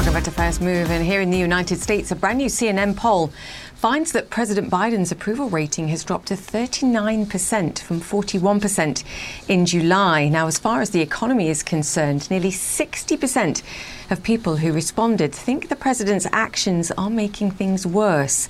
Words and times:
Welcome 0.00 0.14
back 0.14 0.24
to 0.24 0.30
First 0.30 0.62
Move. 0.62 0.90
And 0.90 1.04
here 1.04 1.20
in 1.20 1.28
the 1.28 1.36
United 1.36 1.78
States, 1.78 2.10
a 2.10 2.16
brand 2.16 2.38
new 2.38 2.46
CNN 2.46 2.96
poll 2.96 3.30
finds 3.74 4.12
that 4.12 4.30
President 4.30 4.70
Biden's 4.70 5.12
approval 5.12 5.50
rating 5.50 5.88
has 5.88 6.04
dropped 6.04 6.28
to 6.28 6.34
39% 6.36 7.78
from 7.80 8.00
41% 8.00 9.04
in 9.46 9.66
July. 9.66 10.30
Now, 10.30 10.46
as 10.46 10.58
far 10.58 10.80
as 10.80 10.88
the 10.88 11.02
economy 11.02 11.50
is 11.50 11.62
concerned, 11.62 12.30
nearly 12.30 12.50
60% 12.50 13.62
of 14.08 14.22
people 14.22 14.56
who 14.56 14.72
responded 14.72 15.34
think 15.34 15.68
the 15.68 15.76
president's 15.76 16.26
actions 16.32 16.90
are 16.92 17.10
making 17.10 17.50
things 17.50 17.86
worse 17.86 18.48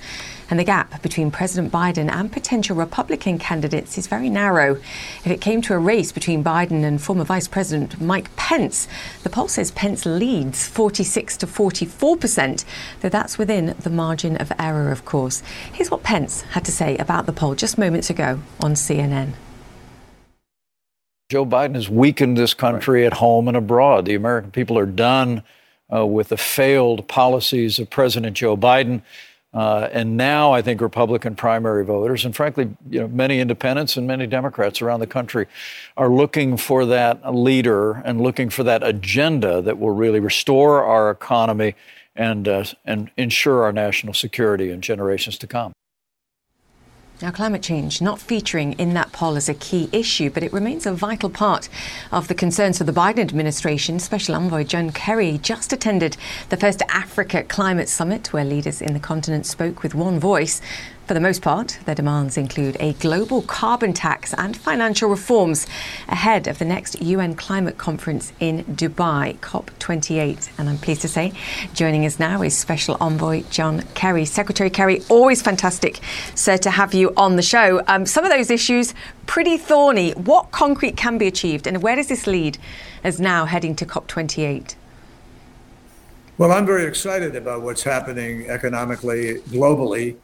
and 0.51 0.59
the 0.59 0.65
gap 0.65 1.01
between 1.01 1.31
President 1.31 1.71
Biden 1.71 2.11
and 2.11 2.29
potential 2.29 2.75
Republican 2.75 3.39
candidates 3.39 3.97
is 3.97 4.05
very 4.05 4.29
narrow. 4.29 4.75
If 5.23 5.27
it 5.27 5.39
came 5.39 5.61
to 5.63 5.73
a 5.73 5.79
race 5.79 6.11
between 6.11 6.43
Biden 6.43 6.83
and 6.83 7.01
former 7.01 7.23
Vice 7.23 7.47
President 7.47 8.01
Mike 8.01 8.35
Pence, 8.35 8.89
the 9.23 9.29
poll 9.29 9.47
says 9.47 9.71
Pence 9.71 10.05
leads 10.05 10.67
46 10.67 11.37
to 11.37 11.47
44 11.47 12.17
percent, 12.17 12.65
though 12.99 13.07
that's 13.07 13.37
within 13.37 13.75
the 13.79 13.89
margin 13.89 14.35
of 14.35 14.51
error, 14.59 14.91
of 14.91 15.05
course. 15.05 15.41
Here's 15.71 15.89
what 15.89 16.03
Pence 16.03 16.41
had 16.41 16.65
to 16.65 16.71
say 16.71 16.97
about 16.97 17.27
the 17.27 17.33
poll 17.33 17.55
just 17.55 17.77
moments 17.77 18.09
ago 18.09 18.41
on 18.59 18.73
CNN. 18.73 19.31
Joe 21.29 21.45
Biden 21.45 21.75
has 21.75 21.87
weakened 21.87 22.37
this 22.37 22.53
country 22.53 23.05
at 23.05 23.13
home 23.13 23.47
and 23.47 23.55
abroad. 23.55 24.03
The 24.03 24.15
American 24.15 24.51
people 24.51 24.77
are 24.77 24.85
done 24.85 25.43
uh, 25.93 26.05
with 26.05 26.27
the 26.27 26.35
failed 26.35 27.07
policies 27.07 27.79
of 27.79 27.89
President 27.89 28.35
Joe 28.35 28.57
Biden. 28.57 29.01
Uh, 29.53 29.89
and 29.91 30.15
now 30.15 30.53
I 30.53 30.61
think 30.61 30.79
Republican 30.79 31.35
primary 31.35 31.83
voters, 31.83 32.23
and 32.23 32.33
frankly, 32.33 32.69
you 32.89 33.01
know, 33.01 33.07
many 33.09 33.39
independents 33.39 33.97
and 33.97 34.07
many 34.07 34.25
Democrats 34.25 34.81
around 34.81 35.01
the 35.01 35.07
country 35.07 35.47
are 35.97 36.09
looking 36.09 36.55
for 36.55 36.85
that 36.85 37.33
leader 37.35 37.93
and 38.05 38.21
looking 38.21 38.49
for 38.49 38.63
that 38.63 38.81
agenda 38.81 39.61
that 39.61 39.77
will 39.77 39.91
really 39.91 40.21
restore 40.21 40.83
our 40.85 41.11
economy 41.11 41.75
and, 42.15 42.47
uh, 42.47 42.63
and 42.85 43.11
ensure 43.17 43.63
our 43.63 43.73
national 43.73 44.13
security 44.13 44.69
in 44.69 44.79
generations 44.79 45.37
to 45.39 45.47
come. 45.47 45.73
Now, 47.21 47.29
climate 47.29 47.61
change 47.61 48.01
not 48.01 48.19
featuring 48.19 48.73
in 48.73 48.95
that 48.95 49.11
poll 49.11 49.35
as 49.35 49.47
a 49.47 49.53
key 49.53 49.87
issue, 49.91 50.31
but 50.31 50.41
it 50.41 50.51
remains 50.51 50.87
a 50.87 50.93
vital 50.93 51.29
part 51.29 51.69
of 52.11 52.27
the 52.27 52.33
concerns 52.33 52.79
for 52.79 52.83
the 52.83 52.91
Biden 52.91 53.19
administration. 53.19 53.99
Special 53.99 54.33
Envoy 54.33 54.63
John 54.63 54.89
Kerry 54.89 55.37
just 55.37 55.71
attended 55.71 56.17
the 56.49 56.57
first 56.57 56.81
Africa 56.89 57.43
Climate 57.43 57.89
Summit, 57.89 58.33
where 58.33 58.43
leaders 58.43 58.81
in 58.81 58.93
the 58.93 58.99
continent 58.99 59.45
spoke 59.45 59.83
with 59.83 59.93
one 59.93 60.19
voice 60.19 60.61
for 61.11 61.15
the 61.15 61.19
most 61.19 61.41
part, 61.41 61.77
their 61.83 61.93
demands 61.93 62.37
include 62.37 62.77
a 62.79 62.93
global 62.93 63.41
carbon 63.41 63.91
tax 63.91 64.33
and 64.35 64.55
financial 64.55 65.09
reforms 65.09 65.67
ahead 66.07 66.47
of 66.47 66.57
the 66.57 66.63
next 66.63 67.01
UN 67.01 67.35
climate 67.35 67.77
conference 67.77 68.31
in 68.39 68.63
Dubai, 68.63 69.37
COP28. 69.39 70.49
And 70.57 70.69
I'm 70.69 70.77
pleased 70.77 71.01
to 71.01 71.09
say, 71.09 71.33
joining 71.73 72.05
us 72.05 72.17
now 72.17 72.41
is 72.43 72.57
Special 72.57 72.95
Envoy 73.01 73.43
John 73.49 73.81
Kerry. 73.93 74.23
Secretary 74.23 74.69
Kerry, 74.69 75.01
always 75.09 75.41
fantastic, 75.41 75.99
sir, 76.33 76.55
to 76.59 76.71
have 76.71 76.93
you 76.93 77.11
on 77.17 77.35
the 77.35 77.41
show. 77.41 77.83
Um, 77.87 78.05
some 78.05 78.23
of 78.23 78.31
those 78.31 78.49
issues 78.49 78.93
pretty 79.25 79.57
thorny. 79.57 80.11
What 80.11 80.51
concrete 80.51 80.95
can 80.95 81.17
be 81.17 81.27
achieved, 81.27 81.67
and 81.67 81.83
where 81.83 81.97
does 81.97 82.07
this 82.07 82.25
lead 82.25 82.57
as 83.03 83.19
now 83.19 83.43
heading 83.43 83.75
to 83.75 83.85
COP28? 83.85 84.75
Well, 86.37 86.53
I'm 86.53 86.65
very 86.65 86.85
excited 86.85 87.35
about 87.35 87.63
what's 87.63 87.83
happening 87.83 88.49
economically 88.49 89.41
globally 89.49 90.15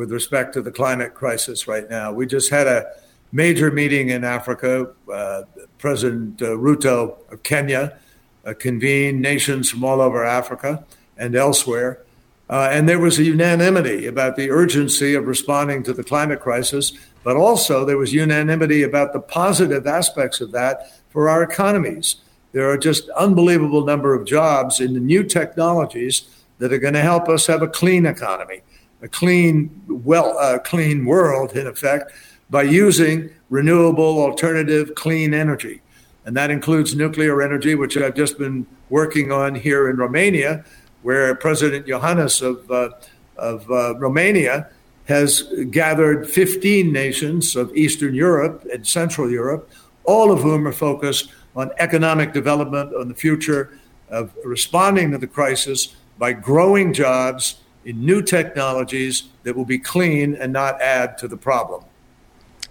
with 0.00 0.10
respect 0.10 0.54
to 0.54 0.62
the 0.62 0.70
climate 0.70 1.12
crisis 1.12 1.68
right 1.68 1.90
now. 1.90 2.10
We 2.10 2.24
just 2.24 2.48
had 2.48 2.66
a 2.66 2.90
major 3.32 3.70
meeting 3.70 4.08
in 4.08 4.24
Africa. 4.24 4.88
Uh, 5.12 5.42
President 5.76 6.40
uh, 6.40 6.56
Ruto 6.56 7.18
of 7.30 7.42
Kenya 7.42 7.98
uh, 8.46 8.54
convened 8.58 9.20
nations 9.20 9.68
from 9.68 9.84
all 9.84 10.00
over 10.00 10.24
Africa 10.24 10.86
and 11.18 11.36
elsewhere. 11.36 12.00
Uh, 12.48 12.70
and 12.72 12.88
there 12.88 12.98
was 12.98 13.18
a 13.18 13.24
unanimity 13.24 14.06
about 14.06 14.36
the 14.36 14.50
urgency 14.50 15.14
of 15.14 15.26
responding 15.26 15.82
to 15.82 15.92
the 15.92 16.02
climate 16.02 16.40
crisis, 16.40 16.92
but 17.22 17.36
also 17.36 17.84
there 17.84 17.98
was 17.98 18.14
unanimity 18.14 18.82
about 18.82 19.12
the 19.12 19.20
positive 19.20 19.86
aspects 19.86 20.40
of 20.40 20.50
that 20.52 20.90
for 21.10 21.28
our 21.28 21.42
economies. 21.42 22.16
There 22.52 22.70
are 22.70 22.78
just 22.78 23.10
unbelievable 23.10 23.84
number 23.84 24.14
of 24.14 24.26
jobs 24.26 24.80
in 24.80 24.94
the 24.94 25.00
new 25.00 25.24
technologies 25.24 26.22
that 26.56 26.72
are 26.72 26.78
going 26.78 26.94
to 26.94 27.02
help 27.02 27.28
us 27.28 27.46
have 27.48 27.60
a 27.60 27.68
clean 27.68 28.06
economy 28.06 28.62
a 29.02 29.08
clean, 29.08 29.70
well, 29.88 30.58
clean 30.60 31.04
world 31.04 31.52
in 31.52 31.66
effect 31.66 32.12
by 32.50 32.62
using 32.62 33.30
renewable, 33.48 34.20
alternative, 34.20 34.94
clean 34.94 35.32
energy. 35.32 35.80
And 36.24 36.36
that 36.36 36.50
includes 36.50 36.94
nuclear 36.94 37.42
energy, 37.42 37.74
which 37.74 37.96
I've 37.96 38.14
just 38.14 38.38
been 38.38 38.66
working 38.90 39.32
on 39.32 39.54
here 39.54 39.88
in 39.88 39.96
Romania, 39.96 40.64
where 41.02 41.34
President 41.34 41.86
Iohannis 41.86 42.42
of, 42.42 42.70
uh, 42.70 42.90
of 43.36 43.70
uh, 43.70 43.96
Romania 43.98 44.68
has 45.06 45.42
gathered 45.70 46.28
15 46.28 46.92
nations 46.92 47.56
of 47.56 47.74
Eastern 47.74 48.14
Europe 48.14 48.66
and 48.72 48.86
Central 48.86 49.30
Europe, 49.30 49.70
all 50.04 50.30
of 50.30 50.40
whom 50.40 50.68
are 50.68 50.72
focused 50.72 51.32
on 51.56 51.70
economic 51.78 52.32
development, 52.32 52.94
on 52.94 53.08
the 53.08 53.14
future 53.14 53.78
of 54.10 54.32
responding 54.44 55.10
to 55.10 55.18
the 55.18 55.26
crisis 55.26 55.96
by 56.18 56.32
growing 56.32 56.92
jobs 56.92 57.59
in 57.84 58.04
new 58.04 58.22
technologies 58.22 59.24
that 59.42 59.56
will 59.56 59.64
be 59.64 59.78
clean 59.78 60.34
and 60.34 60.52
not 60.52 60.80
add 60.80 61.18
to 61.18 61.28
the 61.28 61.36
problem. 61.36 61.84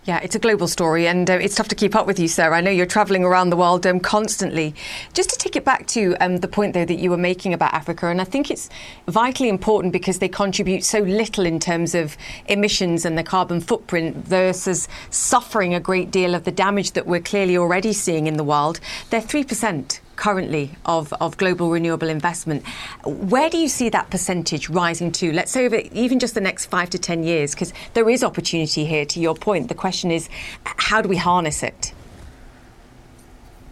Yeah, 0.06 0.20
it's 0.24 0.34
a 0.34 0.40
global 0.40 0.68
story, 0.68 1.08
and 1.08 1.30
uh, 1.30 1.34
it's 1.34 1.56
tough 1.56 1.68
to 1.68 1.76
keep 1.76 1.94
up 1.94 2.08
with 2.08 2.20
you, 2.20 2.28
sir. 2.28 2.54
I 2.54 2.62
know 2.62 2.72
you're 2.72 2.86
travelling 2.86 3.26
around 3.26 3.50
the 3.50 3.58
world 3.58 3.86
um, 3.86 4.00
constantly. 4.00 4.74
Just 5.14 5.30
to 5.32 5.38
take 5.38 5.56
it 5.56 5.66
back 5.66 5.88
to 5.88 6.16
um, 6.22 6.38
the 6.38 6.48
point, 6.48 6.74
though, 6.74 6.86
that 6.86 7.00
you 7.00 7.12
were 7.12 7.18
making 7.18 7.54
about 7.54 7.74
Africa, 7.74 8.08
and 8.08 8.22
I 8.22 8.24
think 8.24 8.50
it's 8.50 8.70
vitally 9.08 9.50
important 9.50 9.92
because 9.92 10.20
they 10.20 10.30
contribute 10.30 10.86
so 10.86 11.00
little 11.00 11.46
in 11.46 11.60
terms 11.60 11.94
of 11.94 12.18
emissions 12.48 13.04
and 13.04 13.18
the 13.18 13.24
carbon 13.24 13.60
footprint 13.60 14.26
versus 14.26 14.88
suffering 15.10 15.76
a 15.76 15.80
great 15.82 16.12
deal 16.12 16.34
of 16.34 16.46
the 16.46 16.52
damage 16.52 16.94
that 16.94 17.06
we're 17.06 17.20
clearly 17.20 17.58
already 17.58 17.92
seeing 17.92 18.26
in 18.26 18.38
the 18.38 18.44
world. 18.44 18.80
They're 19.10 19.22
3% 19.22 20.00
currently 20.20 20.72
of, 20.86 21.14
of 21.14 21.38
global 21.38 21.72
renewable 21.72 22.10
investment. 22.10 22.68
Where 23.06 23.50
do 23.50 23.58
you 23.58 23.70
see 23.70 23.88
that 23.90 24.10
percentage 24.10 24.70
rising 24.70 25.14
to? 25.14 25.32
Let's 25.32 25.52
say 25.52 25.66
over 25.66 25.78
even 25.94 26.20
just 26.20 26.34
the 26.34 26.42
next 26.42 26.66
five 26.66 26.90
to 26.90 27.00
10 27.00 27.24
years, 27.24 27.56
because 27.56 27.74
there 27.94 28.08
is 28.10 28.22
opportunity 28.22 28.86
here, 28.86 29.06
to 29.06 29.20
your 29.20 29.34
point. 29.34 29.70
The 29.70 29.76
question 29.76 30.12
is, 30.12 30.28
how 30.66 31.02
do 31.02 31.08
we 31.08 31.16
harness 31.16 31.64
it? 31.64 31.94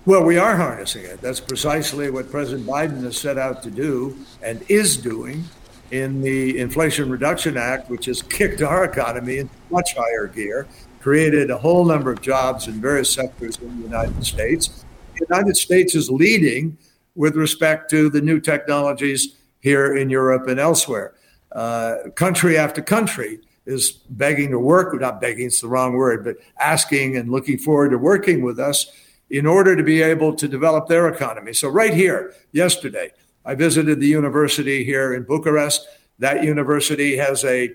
Well, 0.06 0.24
we 0.24 0.38
are 0.38 0.56
harnessing 0.56 1.04
it. 1.04 1.20
That's 1.20 1.42
precisely 1.42 2.10
what 2.10 2.32
President 2.32 2.66
Biden 2.66 3.04
has 3.04 3.18
set 3.18 3.38
out 3.38 3.62
to 3.64 3.70
do 3.70 4.18
and 4.42 4.64
is 4.70 4.96
doing 4.96 5.44
in 5.92 6.22
the 6.22 6.58
Inflation 6.60 7.10
Reduction 7.10 7.58
Act, 7.58 7.90
which 7.90 8.06
has 8.06 8.22
kicked 8.22 8.62
our 8.62 8.86
economy 8.86 9.40
into 9.40 9.54
much 9.70 9.96
higher 9.98 10.28
gear, 10.28 10.66
created 11.02 11.52
a 11.52 11.58
whole 11.58 11.84
number 11.84 12.10
of 12.10 12.22
jobs 12.22 12.70
in 12.70 12.80
various 12.80 13.12
sectors 13.14 13.58
in 13.58 13.78
the 13.82 13.84
United 13.84 14.26
States, 14.26 14.86
the 15.20 15.26
United 15.30 15.58
States 15.58 15.96
is 15.96 16.10
leading 16.10 16.78
with 17.16 17.36
respect 17.36 17.90
to 17.90 18.10
the 18.10 18.22
new 18.22 18.40
technologies 18.40 19.36
here 19.60 19.96
in 19.96 20.10
Europe 20.10 20.48
and 20.48 20.60
elsewhere. 20.60 21.14
Uh, 21.52 21.96
country 22.16 22.58
after 22.58 22.82
country 22.82 23.40
is 23.66 23.92
begging 24.10 24.52
to 24.52 24.60
work, 24.60 25.00
not 25.00 25.20
begging, 25.20 25.48
it's 25.48 25.62
the 25.62 25.68
wrong 25.68 25.94
word, 25.94 26.24
but 26.24 26.38
asking 26.60 27.18
and 27.18 27.30
looking 27.30 27.58
forward 27.58 27.90
to 27.90 27.98
working 27.98 28.42
with 28.42 28.60
us 28.60 28.88
in 29.30 29.46
order 29.46 29.76
to 29.76 29.84
be 29.84 30.02
able 30.02 30.34
to 30.34 30.48
develop 30.48 30.88
their 30.88 31.08
economy. 31.10 31.54
So, 31.54 31.68
right 31.68 31.94
here, 31.94 32.34
yesterday, 32.52 33.12
I 33.44 33.56
visited 33.56 34.00
the 34.00 34.08
university 34.08 34.84
here 34.86 35.14
in 35.14 35.24
Bucharest. 35.24 35.88
That 36.20 36.44
university 36.44 37.18
has 37.18 37.44
a, 37.44 37.74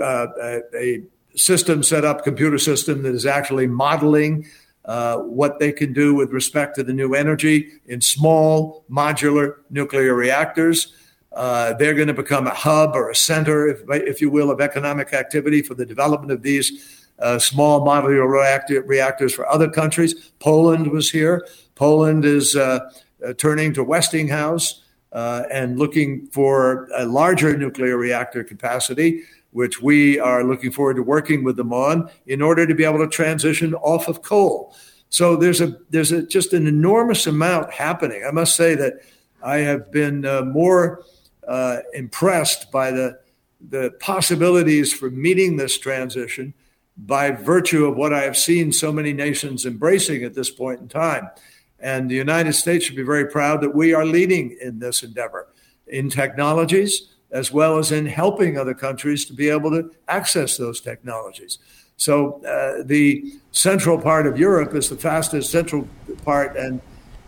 uh, 0.00 0.26
a, 0.40 0.60
a 0.74 1.02
system 1.34 1.82
set 1.82 2.04
up, 2.04 2.24
computer 2.24 2.58
system 2.58 3.02
that 3.02 3.14
is 3.14 3.26
actually 3.26 3.66
modeling 3.66 4.46
what 4.84 5.58
they 5.58 5.72
can 5.72 5.92
do 5.92 6.14
with 6.14 6.30
respect 6.30 6.74
to 6.76 6.82
the 6.82 6.92
new 6.92 7.14
energy 7.14 7.80
in 7.86 8.00
small 8.00 8.84
modular 8.90 9.56
nuclear 9.70 10.14
reactors. 10.14 10.94
Uh, 11.34 11.72
they're 11.74 11.94
going 11.94 12.08
to 12.08 12.14
become 12.14 12.46
a 12.46 12.54
hub 12.54 12.94
or 12.94 13.10
a 13.10 13.14
center, 13.14 13.68
if, 13.90 14.20
you 14.20 14.30
will, 14.30 14.50
of 14.50 14.60
economic 14.60 15.14
activity 15.14 15.62
for 15.62 15.74
the 15.74 15.86
development 15.86 16.30
of 16.30 16.42
these 16.42 17.08
uh, 17.18 17.38
small 17.38 17.86
modular 17.86 18.28
reactor, 18.28 18.82
reactors 18.82 19.32
for 19.32 19.48
other 19.48 19.70
countries. 19.70 20.32
Poland 20.40 20.90
was 20.90 21.10
here. 21.10 21.46
Poland 21.74 22.24
is 22.24 22.54
uh, 22.56 22.90
uh, 23.24 23.32
turning 23.34 23.72
to 23.72 23.82
Westinghouse 23.82 24.82
and 25.12 25.78
looking 25.78 26.26
for 26.28 26.88
a 26.96 27.04
larger 27.04 27.56
nuclear 27.56 27.96
reactor 27.96 28.44
capacity 28.44 29.22
which 29.52 29.80
we 29.80 30.18
are 30.18 30.44
looking 30.44 30.72
forward 30.72 30.96
to 30.96 31.02
working 31.02 31.44
with 31.44 31.56
them 31.56 31.72
on 31.72 32.10
in 32.26 32.42
order 32.42 32.66
to 32.66 32.74
be 32.74 32.84
able 32.84 32.98
to 32.98 33.08
transition 33.08 33.74
off 33.74 34.08
of 34.08 34.22
coal. 34.22 34.74
So 35.08 35.36
there's 35.36 35.60
a 35.60 35.76
there's 35.90 36.10
a, 36.10 36.22
just 36.22 36.52
an 36.52 36.66
enormous 36.66 37.26
amount 37.26 37.72
happening. 37.72 38.24
I 38.26 38.30
must 38.30 38.56
say 38.56 38.74
that 38.74 38.94
I 39.42 39.58
have 39.58 39.92
been 39.92 40.24
uh, 40.24 40.42
more 40.42 41.04
uh, 41.46 41.78
impressed 41.94 42.70
by 42.72 42.90
the 42.90 43.20
the 43.68 43.92
possibilities 44.00 44.92
for 44.92 45.10
meeting 45.10 45.56
this 45.56 45.78
transition 45.78 46.54
by 46.96 47.30
virtue 47.30 47.86
of 47.86 47.96
what 47.96 48.12
I 48.12 48.22
have 48.22 48.36
seen 48.36 48.72
so 48.72 48.92
many 48.92 49.12
nations 49.12 49.64
embracing 49.64 50.24
at 50.24 50.34
this 50.34 50.50
point 50.50 50.80
in 50.80 50.88
time. 50.88 51.30
And 51.78 52.10
the 52.10 52.14
United 52.14 52.52
States 52.54 52.84
should 52.84 52.96
be 52.96 53.02
very 53.02 53.26
proud 53.26 53.60
that 53.60 53.74
we 53.74 53.94
are 53.94 54.04
leading 54.04 54.56
in 54.60 54.78
this 54.78 55.02
endeavor. 55.02 55.48
in 55.86 56.08
technologies 56.08 57.12
as 57.32 57.50
well 57.52 57.78
as 57.78 57.92
in 57.92 58.06
helping 58.06 58.58
other 58.58 58.74
countries 58.74 59.24
to 59.24 59.32
be 59.32 59.48
able 59.48 59.70
to 59.70 59.90
access 60.08 60.56
those 60.56 60.80
technologies. 60.80 61.58
So 61.96 62.44
uh, 62.44 62.82
the 62.84 63.34
central 63.52 63.98
part 63.98 64.26
of 64.26 64.38
Europe 64.38 64.74
is 64.74 64.88
the 64.88 64.96
fastest 64.96 65.50
central 65.50 65.88
part, 66.24 66.56
and 66.56 66.80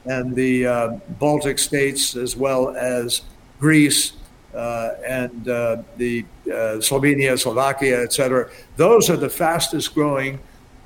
and 0.06 0.34
the 0.34 0.66
uh, 0.66 0.88
Baltic 1.18 1.58
states 1.58 2.14
as 2.14 2.36
well 2.36 2.76
as 2.76 3.22
Greece 3.58 4.12
uh, 4.54 4.94
and 5.06 5.48
uh, 5.48 5.82
the 5.96 6.24
uh, 6.46 6.78
Slovenia, 6.78 7.38
Slovakia, 7.38 8.02
etc. 8.02 8.50
Those 8.76 9.08
are 9.10 9.16
the 9.16 9.30
fastest 9.30 9.94
growing 9.94 10.38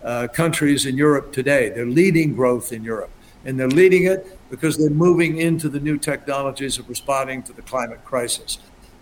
uh, 0.04 0.28
countries 0.28 0.86
in 0.86 0.96
Europe 0.96 1.32
today. 1.32 1.68
They're 1.70 1.86
leading 1.86 2.34
growth 2.34 2.72
in 2.72 2.84
Europe, 2.84 3.10
and 3.44 3.58
they're 3.58 3.68
leading 3.68 4.04
it 4.04 4.38
because 4.50 4.78
they're 4.78 4.90
moving 4.90 5.38
into 5.38 5.68
the 5.68 5.80
new 5.80 5.98
technologies 5.98 6.78
of 6.78 6.88
responding 6.88 7.42
to 7.42 7.52
the 7.52 7.62
climate 7.62 8.04
crisis. 8.04 8.58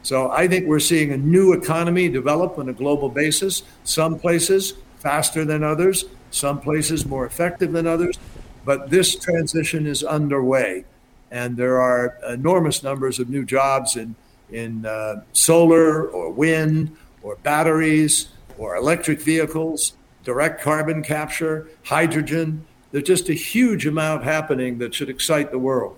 So 0.06 0.30
I 0.30 0.46
think 0.46 0.68
we're 0.68 0.78
seeing 0.78 1.10
a 1.10 1.16
new 1.16 1.52
economy 1.52 2.08
develop 2.08 2.60
on 2.60 2.68
a 2.68 2.72
global 2.72 3.08
basis. 3.08 3.64
Some 3.82 4.20
places 4.20 4.74
faster 4.98 5.44
than 5.44 5.64
others, 5.64 6.04
some 6.30 6.60
places 6.60 7.04
more 7.04 7.26
effective 7.26 7.72
than 7.72 7.88
others. 7.88 8.16
But 8.64 8.90
this 8.90 9.16
transition 9.16 9.84
is 9.84 10.04
underway, 10.04 10.84
and 11.32 11.56
there 11.56 11.80
are 11.80 12.18
enormous 12.28 12.84
numbers 12.84 13.18
of 13.18 13.28
new 13.28 13.44
jobs 13.44 13.96
in 13.96 14.14
in 14.52 14.86
uh, 14.86 15.22
solar 15.32 16.06
or 16.06 16.30
wind 16.30 16.96
or 17.20 17.34
batteries 17.42 18.28
or 18.58 18.76
electric 18.76 19.20
vehicles, 19.20 19.94
direct 20.22 20.62
carbon 20.62 21.02
capture, 21.02 21.66
hydrogen. 21.82 22.64
There's 22.92 23.02
just 23.02 23.28
a 23.28 23.34
huge 23.34 23.88
amount 23.88 24.22
happening 24.22 24.78
that 24.78 24.94
should 24.94 25.10
excite 25.10 25.50
the 25.50 25.58
world. 25.58 25.96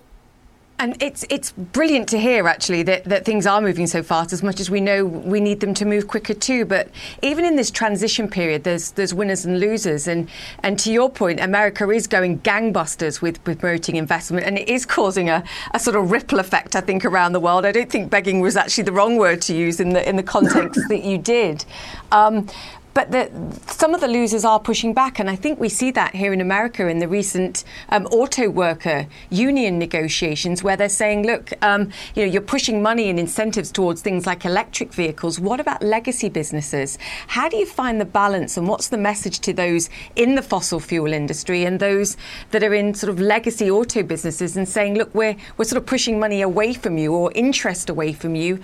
And 0.79 0.95
it's 1.03 1.25
it's 1.29 1.51
brilliant 1.51 2.07
to 2.09 2.17
hear 2.17 2.47
actually 2.47 2.83
that, 2.83 3.03
that 3.03 3.25
things 3.25 3.45
are 3.45 3.59
moving 3.59 3.85
so 3.85 4.01
fast 4.01 4.31
as 4.31 4.41
much 4.41 4.61
as 4.61 4.69
we 4.69 4.79
know 4.79 5.03
we 5.03 5.41
need 5.41 5.59
them 5.59 5.73
to 5.73 5.85
move 5.85 6.07
quicker 6.07 6.33
too. 6.33 6.63
But 6.63 6.87
even 7.21 7.43
in 7.43 7.57
this 7.57 7.69
transition 7.69 8.29
period 8.29 8.63
there's 8.63 8.91
there's 8.91 9.13
winners 9.13 9.43
and 9.43 9.59
losers 9.59 10.07
and 10.07 10.29
and 10.63 10.79
to 10.79 10.91
your 10.93 11.09
point, 11.09 11.41
America 11.41 11.89
is 11.89 12.07
going 12.07 12.39
gangbusters 12.39 13.21
with, 13.21 13.45
with 13.45 13.59
promoting 13.59 13.97
investment 13.97 14.45
and 14.45 14.57
it 14.57 14.69
is 14.69 14.85
causing 14.85 15.29
a, 15.29 15.43
a 15.73 15.79
sort 15.79 15.97
of 15.97 16.11
ripple 16.11 16.39
effect 16.39 16.77
I 16.77 16.81
think 16.81 17.03
around 17.03 17.33
the 17.33 17.41
world. 17.41 17.65
I 17.65 17.73
don't 17.73 17.91
think 17.91 18.09
begging 18.09 18.39
was 18.39 18.55
actually 18.55 18.85
the 18.85 18.93
wrong 18.93 19.17
word 19.17 19.41
to 19.43 19.53
use 19.53 19.81
in 19.81 19.89
the 19.89 20.07
in 20.07 20.15
the 20.15 20.23
context 20.23 20.79
that 20.87 21.03
you 21.03 21.17
did. 21.17 21.65
Um, 22.13 22.47
but 22.93 23.11
the, 23.11 23.29
some 23.67 23.93
of 23.93 24.01
the 24.01 24.07
losers 24.07 24.43
are 24.43 24.59
pushing 24.59 24.93
back, 24.93 25.19
and 25.19 25.29
I 25.29 25.35
think 25.35 25.59
we 25.59 25.69
see 25.69 25.91
that 25.91 26.15
here 26.15 26.33
in 26.33 26.41
America 26.41 26.87
in 26.87 26.99
the 26.99 27.07
recent 27.07 27.63
um, 27.89 28.05
auto 28.07 28.49
worker 28.49 29.07
union 29.29 29.77
negotiations, 29.77 30.63
where 30.63 30.75
they're 30.75 30.89
saying, 30.89 31.25
"Look, 31.25 31.53
um, 31.63 31.91
you 32.15 32.25
know, 32.25 32.31
you're 32.31 32.41
pushing 32.41 32.81
money 32.81 33.09
and 33.09 33.19
incentives 33.19 33.71
towards 33.71 34.01
things 34.01 34.25
like 34.25 34.43
electric 34.45 34.93
vehicles. 34.93 35.39
What 35.39 35.59
about 35.59 35.83
legacy 35.83 36.29
businesses? 36.29 36.97
How 37.27 37.47
do 37.47 37.57
you 37.57 37.65
find 37.65 38.01
the 38.01 38.05
balance, 38.05 38.57
and 38.57 38.67
what's 38.67 38.89
the 38.89 38.97
message 38.97 39.39
to 39.41 39.53
those 39.53 39.89
in 40.15 40.35
the 40.35 40.41
fossil 40.41 40.79
fuel 40.79 41.13
industry 41.13 41.65
and 41.65 41.79
those 41.79 42.17
that 42.51 42.63
are 42.63 42.73
in 42.73 42.93
sort 42.93 43.11
of 43.11 43.19
legacy 43.19 43.69
auto 43.69 44.03
businesses, 44.03 44.57
and 44.57 44.67
saying, 44.67 44.95
"Look, 44.95 45.13
we're 45.13 45.35
we're 45.57 45.65
sort 45.65 45.81
of 45.81 45.85
pushing 45.85 46.19
money 46.19 46.41
away 46.41 46.73
from 46.73 46.97
you 46.97 47.13
or 47.13 47.31
interest 47.35 47.89
away 47.89 48.13
from 48.13 48.35
you, 48.35 48.59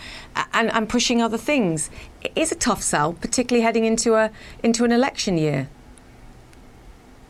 and, 0.54 0.72
and 0.72 0.90
pushing 0.90 1.22
other 1.22 1.38
things." 1.38 1.90
It 2.26 2.32
is 2.36 2.52
a 2.52 2.56
tough 2.56 2.82
sell, 2.82 3.14
particularly 3.14 3.64
heading 3.64 3.86
into 3.86 4.16
a 4.16 4.32
into 4.64 4.84
an 4.84 4.92
election 4.92 5.38
year. 5.38 5.70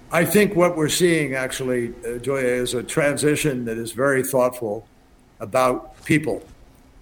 I 0.10 0.24
think 0.24 0.56
what 0.56 0.78
we're 0.78 0.88
seeing 0.88 1.36
actually, 1.36 1.94
uh, 2.08 2.20
Julia, 2.20 2.48
is 2.48 2.74
a 2.74 2.82
transition 2.82 3.66
that 3.66 3.78
is 3.78 3.92
very 3.92 4.24
thoughtful 4.24 4.88
about 5.42 6.02
people. 6.06 6.42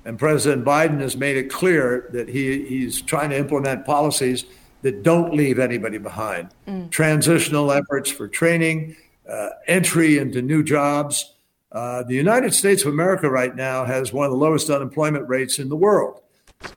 And 0.06 0.18
President 0.18 0.66
Biden 0.66 1.02
has 1.02 1.16
made 1.16 1.38
it 1.38 1.52
clear 1.52 2.10
that 2.14 2.28
he, 2.28 2.66
he's 2.66 3.00
trying 3.00 3.30
to 3.30 3.38
implement 3.38 3.86
policies 3.86 4.46
that 4.82 5.04
don't 5.04 5.36
leave 5.36 5.60
anybody 5.60 6.00
behind. 6.00 6.50
Mm. 6.68 6.90
Transitional 6.90 7.72
efforts 7.72 8.10
for 8.10 8.28
training, 8.28 8.96
uh, 9.30 9.50
entry 9.68 10.18
into 10.18 10.42
new 10.42 10.64
jobs. 10.64 11.36
Uh, 11.72 12.02
the 12.02 12.16
United 12.16 12.56
States 12.56 12.82
of 12.84 12.92
America 12.92 13.30
right 13.30 13.56
now 13.56 13.86
has 13.86 14.12
one 14.12 14.26
of 14.26 14.32
the 14.32 14.38
lowest 14.38 14.72
unemployment 14.72 15.30
rates 15.30 15.60
in 15.60 15.70
the 15.70 15.78
world. 15.78 16.22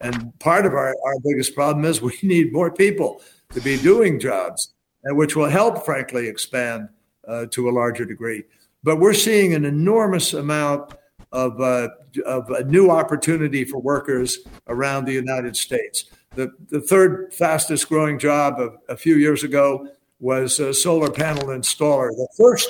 And 0.01 0.39
part 0.39 0.67
of 0.67 0.75
our, 0.75 0.95
our 1.05 1.15
biggest 1.25 1.55
problem 1.55 1.85
is 1.85 2.01
we 2.01 2.17
need 2.23 2.53
more 2.53 2.71
people 2.71 3.23
to 3.53 3.61
be 3.61 3.77
doing 3.79 4.19
jobs, 4.19 4.75
and 5.05 5.17
which 5.17 5.37
will 5.37 5.49
help, 5.49 5.85
frankly, 5.85 6.27
expand 6.27 6.89
uh, 7.27 7.47
to 7.51 7.69
a 7.69 7.73
larger 7.73 8.05
degree. 8.05 8.45
But 8.83 8.97
we're 8.97 9.15
seeing 9.15 9.55
an 9.55 9.65
enormous 9.65 10.33
amount 10.35 10.95
of, 11.33 11.61
uh, 11.61 11.89
of 12.25 12.49
a 12.51 12.65
new 12.65 12.91
opportunity 12.91 13.65
for 13.65 13.81
workers 13.81 14.39
around 14.69 15.05
the 15.05 15.13
United 15.13 15.57
States. 15.57 16.05
The, 16.35 16.53
the 16.69 16.81
third 16.81 17.33
fastest 17.35 17.89
growing 17.89 18.19
job 18.19 18.61
of, 18.61 18.77
a 18.89 18.97
few 18.97 19.17
years 19.17 19.43
ago 19.43 19.89
was 20.21 20.61
a 20.61 20.73
solar 20.73 21.11
panel 21.11 21.49
installer. 21.49 22.11
The 22.11 22.29
first, 22.37 22.69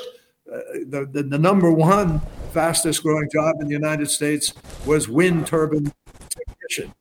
uh, 0.53 0.59
the, 0.87 1.09
the, 1.13 1.23
the 1.23 1.39
number 1.39 1.71
one 1.71 2.21
fastest 2.53 3.03
growing 3.03 3.29
job 3.31 3.57
in 3.61 3.67
the 3.67 3.75
United 3.75 4.11
States 4.11 4.53
was 4.87 5.09
wind 5.09 5.47
turbine 5.47 5.93
technician 6.31 6.95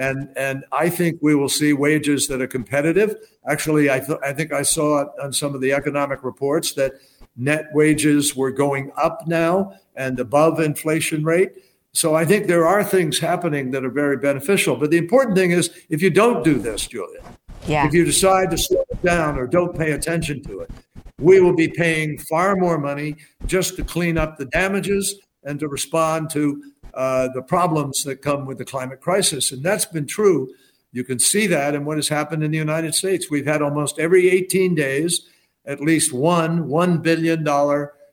and 0.00 0.30
and 0.34 0.64
I 0.72 0.88
think 0.88 1.18
we 1.20 1.34
will 1.34 1.50
see 1.50 1.74
wages 1.74 2.26
that 2.28 2.40
are 2.40 2.46
competitive. 2.46 3.14
Actually, 3.46 3.90
I 3.90 4.00
th- 4.00 4.18
I 4.24 4.32
think 4.32 4.50
I 4.50 4.62
saw 4.62 5.04
on 5.22 5.32
some 5.32 5.54
of 5.54 5.60
the 5.60 5.72
economic 5.72 6.24
reports 6.24 6.72
that 6.72 6.94
net 7.36 7.66
wages 7.74 8.34
were 8.34 8.50
going 8.50 8.90
up 8.96 9.28
now 9.28 9.74
and 9.96 10.18
above 10.18 10.58
inflation 10.58 11.22
rate. 11.22 11.52
So 11.92 12.14
I 12.14 12.24
think 12.24 12.46
there 12.46 12.66
are 12.66 12.82
things 12.82 13.18
happening 13.18 13.70
that 13.72 13.84
are 13.84 13.90
very 13.90 14.16
beneficial. 14.16 14.74
But 14.74 14.90
the 14.90 14.96
important 14.96 15.36
thing 15.36 15.50
is 15.50 15.70
if 15.90 16.00
you 16.00 16.08
don't 16.08 16.42
do 16.42 16.58
this, 16.58 16.86
Julia, 16.86 17.20
yeah. 17.66 17.86
if 17.86 17.92
you 17.92 18.04
decide 18.04 18.50
to 18.52 18.58
slow 18.58 18.84
it 18.90 19.02
down 19.02 19.38
or 19.38 19.46
don't 19.46 19.76
pay 19.76 19.92
attention 19.92 20.42
to 20.44 20.60
it, 20.60 20.70
we 21.18 21.40
will 21.40 21.54
be 21.54 21.68
paying 21.68 22.16
far 22.16 22.56
more 22.56 22.78
money 22.78 23.16
just 23.44 23.76
to 23.76 23.84
clean 23.84 24.16
up 24.16 24.38
the 24.38 24.46
damages 24.46 25.16
and 25.44 25.60
to 25.60 25.68
respond 25.68 26.30
to 26.30 26.62
uh, 26.94 27.28
the 27.34 27.42
problems 27.42 28.04
that 28.04 28.22
come 28.22 28.46
with 28.46 28.58
the 28.58 28.64
climate 28.64 29.00
crisis. 29.00 29.52
And 29.52 29.62
that's 29.62 29.86
been 29.86 30.06
true. 30.06 30.52
You 30.92 31.04
can 31.04 31.18
see 31.18 31.46
that 31.46 31.74
in 31.74 31.84
what 31.84 31.98
has 31.98 32.08
happened 32.08 32.42
in 32.42 32.50
the 32.50 32.58
United 32.58 32.94
States. 32.94 33.30
We've 33.30 33.46
had 33.46 33.62
almost 33.62 33.98
every 33.98 34.28
18 34.28 34.74
days 34.74 35.26
at 35.64 35.80
least 35.80 36.12
one 36.12 36.68
$1 36.68 37.02
billion 37.02 37.44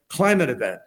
climate 0.10 0.50
event. 0.50 0.82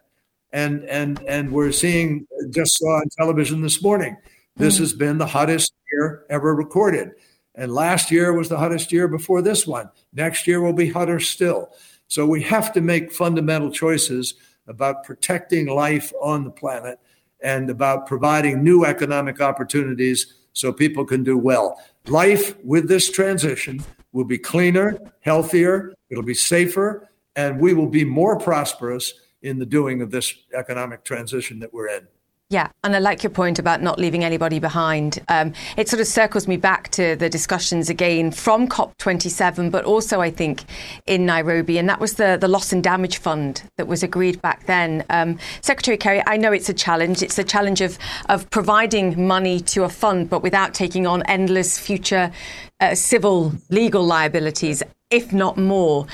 And, 0.53 0.83
and, 0.85 1.21
and 1.27 1.51
we're 1.51 1.71
seeing, 1.71 2.27
just 2.49 2.77
saw 2.77 2.97
on 2.97 3.09
television 3.17 3.61
this 3.61 3.81
morning, 3.81 4.17
this 4.57 4.77
mm 4.77 4.79
has 4.79 4.93
been 4.93 5.17
the 5.17 5.25
hottest 5.25 5.73
year 5.91 6.25
ever 6.29 6.53
recorded. 6.53 7.11
And 7.55 7.73
last 7.73 8.11
year 8.11 8.33
was 8.33 8.49
the 8.49 8.57
hottest 8.57 8.91
year 8.91 9.07
before 9.07 9.41
this 9.41 9.65
one. 9.65 9.89
Next 10.13 10.47
year 10.47 10.61
will 10.61 10.73
be 10.73 10.89
hotter 10.89 11.19
still. 11.19 11.69
So 12.07 12.25
we 12.25 12.41
have 12.43 12.73
to 12.73 12.81
make 12.81 13.11
fundamental 13.11 13.71
choices 13.71 14.35
about 14.67 15.03
protecting 15.03 15.67
life 15.67 16.11
on 16.21 16.43
the 16.43 16.51
planet 16.51 16.99
and 17.43 17.69
about 17.69 18.07
providing 18.07 18.63
new 18.63 18.85
economic 18.85 19.41
opportunities 19.41 20.33
so 20.53 20.71
people 20.71 21.05
can 21.05 21.23
do 21.23 21.37
well. 21.37 21.81
Life 22.07 22.55
with 22.63 22.87
this 22.87 23.09
transition 23.09 23.83
will 24.11 24.25
be 24.25 24.37
cleaner, 24.37 24.97
healthier, 25.21 25.93
it'll 26.09 26.23
be 26.23 26.33
safer, 26.33 27.09
and 27.35 27.59
we 27.59 27.73
will 27.73 27.87
be 27.87 28.03
more 28.03 28.37
prosperous 28.37 29.13
in 29.41 29.57
the 29.57 29.65
doing 29.65 30.01
of 30.01 30.11
this 30.11 30.33
economic 30.53 31.03
transition 31.03 31.59
that 31.59 31.73
we're 31.73 31.87
in. 31.87 32.07
Yeah, 32.51 32.67
and 32.83 32.93
I 32.93 32.99
like 32.99 33.23
your 33.23 33.29
point 33.29 33.59
about 33.59 33.81
not 33.81 33.97
leaving 33.97 34.25
anybody 34.25 34.59
behind. 34.59 35.19
Um, 35.29 35.53
it 35.77 35.87
sort 35.87 36.01
of 36.01 36.07
circles 36.07 36.49
me 36.49 36.57
back 36.57 36.89
to 36.91 37.15
the 37.15 37.29
discussions 37.29 37.89
again 37.89 38.29
from 38.29 38.67
COP27, 38.67 39.71
but 39.71 39.85
also 39.85 40.19
I 40.19 40.31
think 40.31 40.65
in 41.05 41.25
Nairobi, 41.25 41.77
and 41.77 41.87
that 41.87 42.01
was 42.01 42.15
the, 42.15 42.37
the 42.41 42.49
loss 42.49 42.73
and 42.73 42.83
damage 42.83 43.19
fund 43.19 43.63
that 43.77 43.87
was 43.87 44.03
agreed 44.03 44.41
back 44.41 44.65
then. 44.65 45.05
Um, 45.09 45.39
Secretary 45.61 45.95
Kerry, 45.95 46.21
I 46.27 46.35
know 46.35 46.51
it's 46.51 46.67
a 46.67 46.73
challenge. 46.73 47.23
It's 47.23 47.39
a 47.39 47.43
challenge 47.45 47.79
of, 47.79 47.97
of 48.27 48.49
providing 48.49 49.25
money 49.25 49.61
to 49.61 49.85
a 49.85 49.89
fund, 49.89 50.29
but 50.29 50.43
without 50.43 50.73
taking 50.73 51.07
on 51.07 51.23
endless 51.27 51.79
future 51.79 52.33
uh, 52.81 52.95
civil 52.95 53.53
legal 53.69 54.03
liabilities, 54.03 54.83
if 55.09 55.31
not 55.31 55.55
more. 55.55 56.05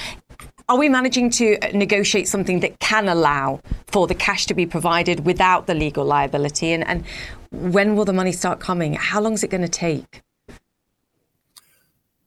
Are 0.69 0.77
we 0.77 0.89
managing 0.89 1.29
to 1.29 1.57
negotiate 1.73 2.27
something 2.27 2.59
that 2.59 2.77
can 2.79 3.07
allow 3.07 3.61
for 3.87 4.05
the 4.05 4.13
cash 4.13 4.47
to 4.47 4.53
be 4.53 4.65
provided 4.65 5.25
without 5.25 5.65
the 5.65 5.73
legal 5.73 6.03
liability? 6.03 6.73
And, 6.73 6.85
and 6.85 7.05
when 7.51 7.95
will 7.95 8.03
the 8.03 8.11
money 8.11 8.33
start 8.33 8.59
coming? 8.59 8.93
How 8.93 9.21
long 9.21 9.31
is 9.31 9.45
it 9.45 9.49
going 9.49 9.61
to 9.61 9.69
take? 9.69 10.23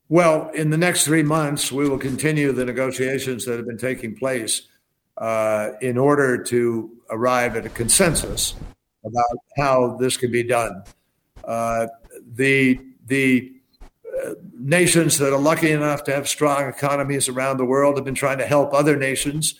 Well, 0.08 0.48
in 0.54 0.70
the 0.70 0.78
next 0.78 1.04
three 1.04 1.22
months, 1.22 1.70
we 1.70 1.86
will 1.86 1.98
continue 1.98 2.50
the 2.52 2.64
negotiations 2.64 3.44
that 3.44 3.58
have 3.58 3.66
been 3.66 3.76
taking 3.76 4.16
place 4.16 4.62
uh, 5.18 5.72
in 5.82 5.98
order 5.98 6.42
to 6.44 6.90
arrive 7.10 7.56
at 7.56 7.66
a 7.66 7.68
consensus 7.68 8.54
about 9.04 9.38
how 9.58 9.98
this 10.00 10.16
can 10.16 10.32
be 10.32 10.42
done. 10.42 10.82
Uh, 11.44 11.88
the 12.32 12.80
the 13.06 13.59
nations 14.54 15.18
that 15.18 15.32
are 15.32 15.38
lucky 15.38 15.70
enough 15.70 16.04
to 16.04 16.12
have 16.12 16.28
strong 16.28 16.68
economies 16.68 17.28
around 17.28 17.56
the 17.56 17.64
world 17.64 17.96
have 17.96 18.04
been 18.04 18.14
trying 18.14 18.38
to 18.38 18.46
help 18.46 18.72
other 18.72 18.96
nations. 18.96 19.54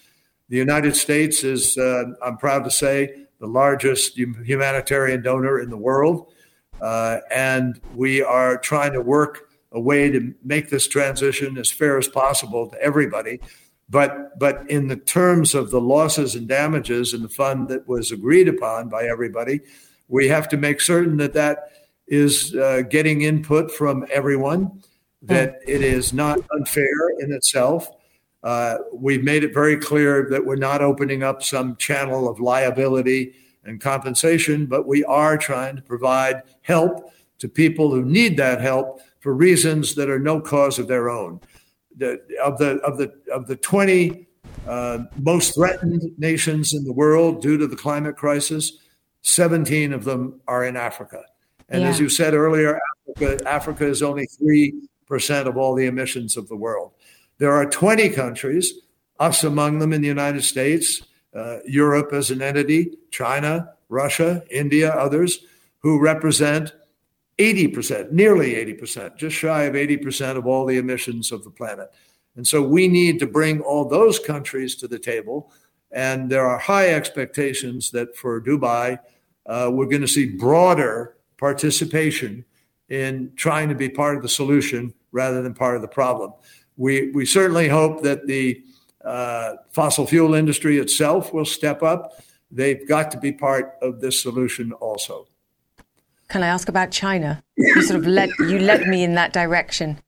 The 0.48 0.56
United 0.56 0.96
States 0.96 1.44
is, 1.44 1.78
uh, 1.78 2.04
I'm 2.22 2.36
proud 2.36 2.64
to 2.64 2.70
say, 2.70 3.26
the 3.38 3.46
largest 3.46 4.18
humanitarian 4.18 5.22
donor 5.22 5.60
in 5.60 5.70
the 5.70 5.76
world. 5.76 6.32
Uh, 6.80 7.18
and 7.30 7.80
we 7.94 8.22
are 8.22 8.58
trying 8.58 8.92
to 8.92 9.00
work 9.00 9.50
a 9.72 9.80
way 9.80 10.10
to 10.10 10.34
make 10.42 10.68
this 10.68 10.88
transition 10.88 11.56
as 11.56 11.70
fair 11.70 11.98
as 11.98 12.08
possible 12.08 12.68
to 12.68 12.82
everybody. 12.82 13.40
But, 13.88 14.38
but 14.38 14.68
in 14.70 14.88
the 14.88 14.96
terms 14.96 15.54
of 15.54 15.70
the 15.70 15.80
losses 15.80 16.34
and 16.34 16.46
damages 16.46 17.12
and 17.12 17.24
the 17.24 17.28
fund 17.28 17.68
that 17.68 17.88
was 17.88 18.12
agreed 18.12 18.48
upon 18.48 18.88
by 18.88 19.04
everybody, 19.04 19.60
we 20.08 20.28
have 20.28 20.48
to 20.48 20.56
make 20.56 20.80
certain 20.80 21.16
that 21.18 21.32
that 21.34 21.72
is 22.10 22.54
uh, 22.56 22.82
getting 22.90 23.22
input 23.22 23.70
from 23.70 24.04
everyone, 24.12 24.82
that 25.22 25.60
it 25.66 25.80
is 25.82 26.12
not 26.12 26.40
unfair 26.52 27.10
in 27.20 27.32
itself. 27.32 27.88
Uh, 28.42 28.78
we've 28.92 29.22
made 29.22 29.44
it 29.44 29.54
very 29.54 29.76
clear 29.76 30.28
that 30.28 30.44
we're 30.44 30.56
not 30.56 30.82
opening 30.82 31.22
up 31.22 31.42
some 31.42 31.76
channel 31.76 32.28
of 32.28 32.40
liability 32.40 33.34
and 33.64 33.80
compensation, 33.80 34.66
but 34.66 34.86
we 34.86 35.04
are 35.04 35.38
trying 35.38 35.76
to 35.76 35.82
provide 35.82 36.42
help 36.62 37.12
to 37.38 37.48
people 37.48 37.90
who 37.90 38.04
need 38.04 38.36
that 38.36 38.60
help 38.60 39.00
for 39.20 39.34
reasons 39.34 39.94
that 39.94 40.10
are 40.10 40.18
no 40.18 40.40
cause 40.40 40.78
of 40.78 40.88
their 40.88 41.10
own. 41.10 41.40
The, 41.96 42.20
of 42.42 42.58
the 42.58 42.78
of 42.78 42.96
the 42.96 43.12
of 43.30 43.46
the 43.46 43.56
20 43.56 44.26
uh, 44.66 45.00
most 45.18 45.54
threatened 45.54 46.02
nations 46.18 46.72
in 46.72 46.84
the 46.84 46.92
world 46.92 47.42
due 47.42 47.58
to 47.58 47.66
the 47.66 47.76
climate 47.76 48.16
crisis, 48.16 48.72
17 49.22 49.92
of 49.92 50.04
them 50.04 50.40
are 50.48 50.64
in 50.64 50.76
Africa. 50.76 51.22
And 51.70 51.82
yeah. 51.82 51.88
as 51.88 52.00
you 52.00 52.08
said 52.08 52.34
earlier, 52.34 52.78
Africa, 53.08 53.48
Africa 53.48 53.86
is 53.86 54.02
only 54.02 54.26
3% 54.26 55.46
of 55.46 55.56
all 55.56 55.74
the 55.74 55.86
emissions 55.86 56.36
of 56.36 56.48
the 56.48 56.56
world. 56.56 56.92
There 57.38 57.52
are 57.52 57.64
20 57.64 58.10
countries, 58.10 58.74
us 59.18 59.44
among 59.44 59.78
them 59.78 59.92
in 59.92 60.02
the 60.02 60.08
United 60.08 60.42
States, 60.42 61.02
uh, 61.34 61.58
Europe 61.64 62.12
as 62.12 62.30
an 62.30 62.42
entity, 62.42 62.98
China, 63.10 63.72
Russia, 63.88 64.42
India, 64.50 64.92
others, 64.92 65.40
who 65.78 66.00
represent 66.00 66.72
80%, 67.38 68.12
nearly 68.12 68.54
80%, 68.54 69.16
just 69.16 69.36
shy 69.36 69.62
of 69.62 69.74
80% 69.74 70.36
of 70.36 70.46
all 70.46 70.66
the 70.66 70.76
emissions 70.76 71.32
of 71.32 71.44
the 71.44 71.50
planet. 71.50 71.90
And 72.36 72.46
so 72.46 72.62
we 72.62 72.88
need 72.88 73.18
to 73.20 73.26
bring 73.26 73.60
all 73.60 73.88
those 73.88 74.18
countries 74.18 74.74
to 74.76 74.88
the 74.88 74.98
table. 74.98 75.52
And 75.90 76.30
there 76.30 76.46
are 76.46 76.58
high 76.58 76.90
expectations 76.90 77.90
that 77.92 78.16
for 78.16 78.40
Dubai, 78.40 78.98
uh, 79.46 79.70
we're 79.72 79.86
going 79.86 80.02
to 80.02 80.08
see 80.08 80.26
broader 80.26 81.16
participation 81.40 82.44
in 82.90 83.32
trying 83.34 83.68
to 83.70 83.74
be 83.74 83.88
part 83.88 84.16
of 84.16 84.22
the 84.22 84.28
solution 84.28 84.92
rather 85.10 85.42
than 85.42 85.54
part 85.54 85.74
of 85.74 85.82
the 85.82 85.88
problem. 85.88 86.32
We, 86.76 87.10
we 87.12 87.24
certainly 87.24 87.68
hope 87.68 88.02
that 88.02 88.26
the 88.26 88.62
uh, 89.04 89.54
fossil 89.70 90.06
fuel 90.06 90.34
industry 90.34 90.78
itself 90.78 91.32
will 91.32 91.46
step 91.46 91.82
up. 91.82 92.22
They've 92.50 92.86
got 92.86 93.10
to 93.12 93.18
be 93.18 93.32
part 93.32 93.76
of 93.80 94.00
this 94.00 94.20
solution 94.20 94.72
also. 94.72 95.26
Can 96.28 96.42
I 96.42 96.48
ask 96.48 96.68
about 96.68 96.90
China? 96.90 97.42
You 97.56 97.82
sort 97.82 97.98
of 97.98 98.06
led 98.06 98.30
you 98.38 98.58
led 98.60 98.86
me 98.86 99.02
in 99.02 99.14
that 99.14 99.32
direction. 99.32 99.98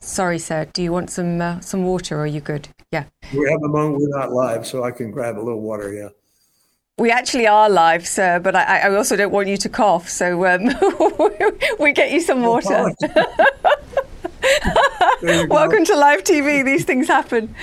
Sorry, 0.00 0.38
sir. 0.38 0.66
Do 0.72 0.80
you 0.80 0.92
want 0.92 1.10
some 1.10 1.40
uh, 1.40 1.60
some 1.60 1.84
water? 1.84 2.16
Or 2.16 2.20
are 2.20 2.26
you 2.26 2.40
good? 2.40 2.68
Yeah. 2.92 3.04
We 3.34 3.50
have 3.50 3.62
a 3.64 3.68
moment. 3.68 4.00
We're 4.00 4.16
not 4.16 4.32
live, 4.32 4.64
so 4.64 4.84
I 4.84 4.92
can 4.92 5.10
grab 5.10 5.36
a 5.36 5.42
little 5.42 5.60
water. 5.60 5.92
Yeah. 5.92 6.10
We 6.98 7.10
actually 7.12 7.46
are 7.46 7.70
live, 7.70 8.08
sir, 8.08 8.40
but 8.40 8.56
I, 8.56 8.80
I 8.80 8.94
also 8.94 9.14
don't 9.14 9.30
want 9.30 9.46
you 9.46 9.56
to 9.58 9.68
cough, 9.68 10.08
so 10.08 10.44
um, 10.46 10.64
we 11.78 11.92
get 11.92 12.10
you 12.10 12.20
some 12.20 12.42
water. 12.42 12.92
Welcome 15.22 15.84
to 15.84 15.96
live 15.96 16.24
TV. 16.24 16.64
These 16.64 16.84
things 16.84 17.06
happen. 17.06 17.54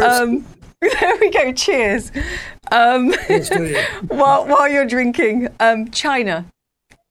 Um, 0.00 0.46
there 0.80 1.16
we 1.20 1.30
go. 1.30 1.52
Cheers. 1.52 2.12
Um, 2.70 3.12
while, 4.06 4.46
while 4.46 4.68
you're 4.68 4.86
drinking, 4.86 5.48
um, 5.58 5.90
China. 5.90 6.46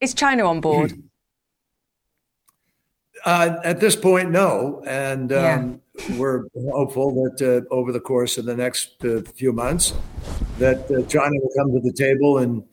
Is 0.00 0.14
China 0.14 0.46
on 0.46 0.62
board? 0.62 0.94
Uh, 3.26 3.56
at 3.62 3.80
this 3.80 3.94
point, 3.94 4.30
no. 4.30 4.82
And 4.86 5.30
um, 5.32 5.42
yeah. 5.42 5.68
We're 6.10 6.44
hopeful 6.72 7.14
that 7.24 7.64
uh, 7.70 7.74
over 7.74 7.92
the 7.92 8.00
course 8.00 8.36
of 8.38 8.44
the 8.44 8.56
next 8.56 9.04
uh, 9.04 9.22
few 9.34 9.52
months, 9.52 9.94
that 10.58 10.90
uh, 10.90 11.02
China 11.08 11.34
will 11.40 11.50
come 11.56 11.72
to 11.72 11.80
the 11.80 11.92
table 11.92 12.38
and 12.38 12.64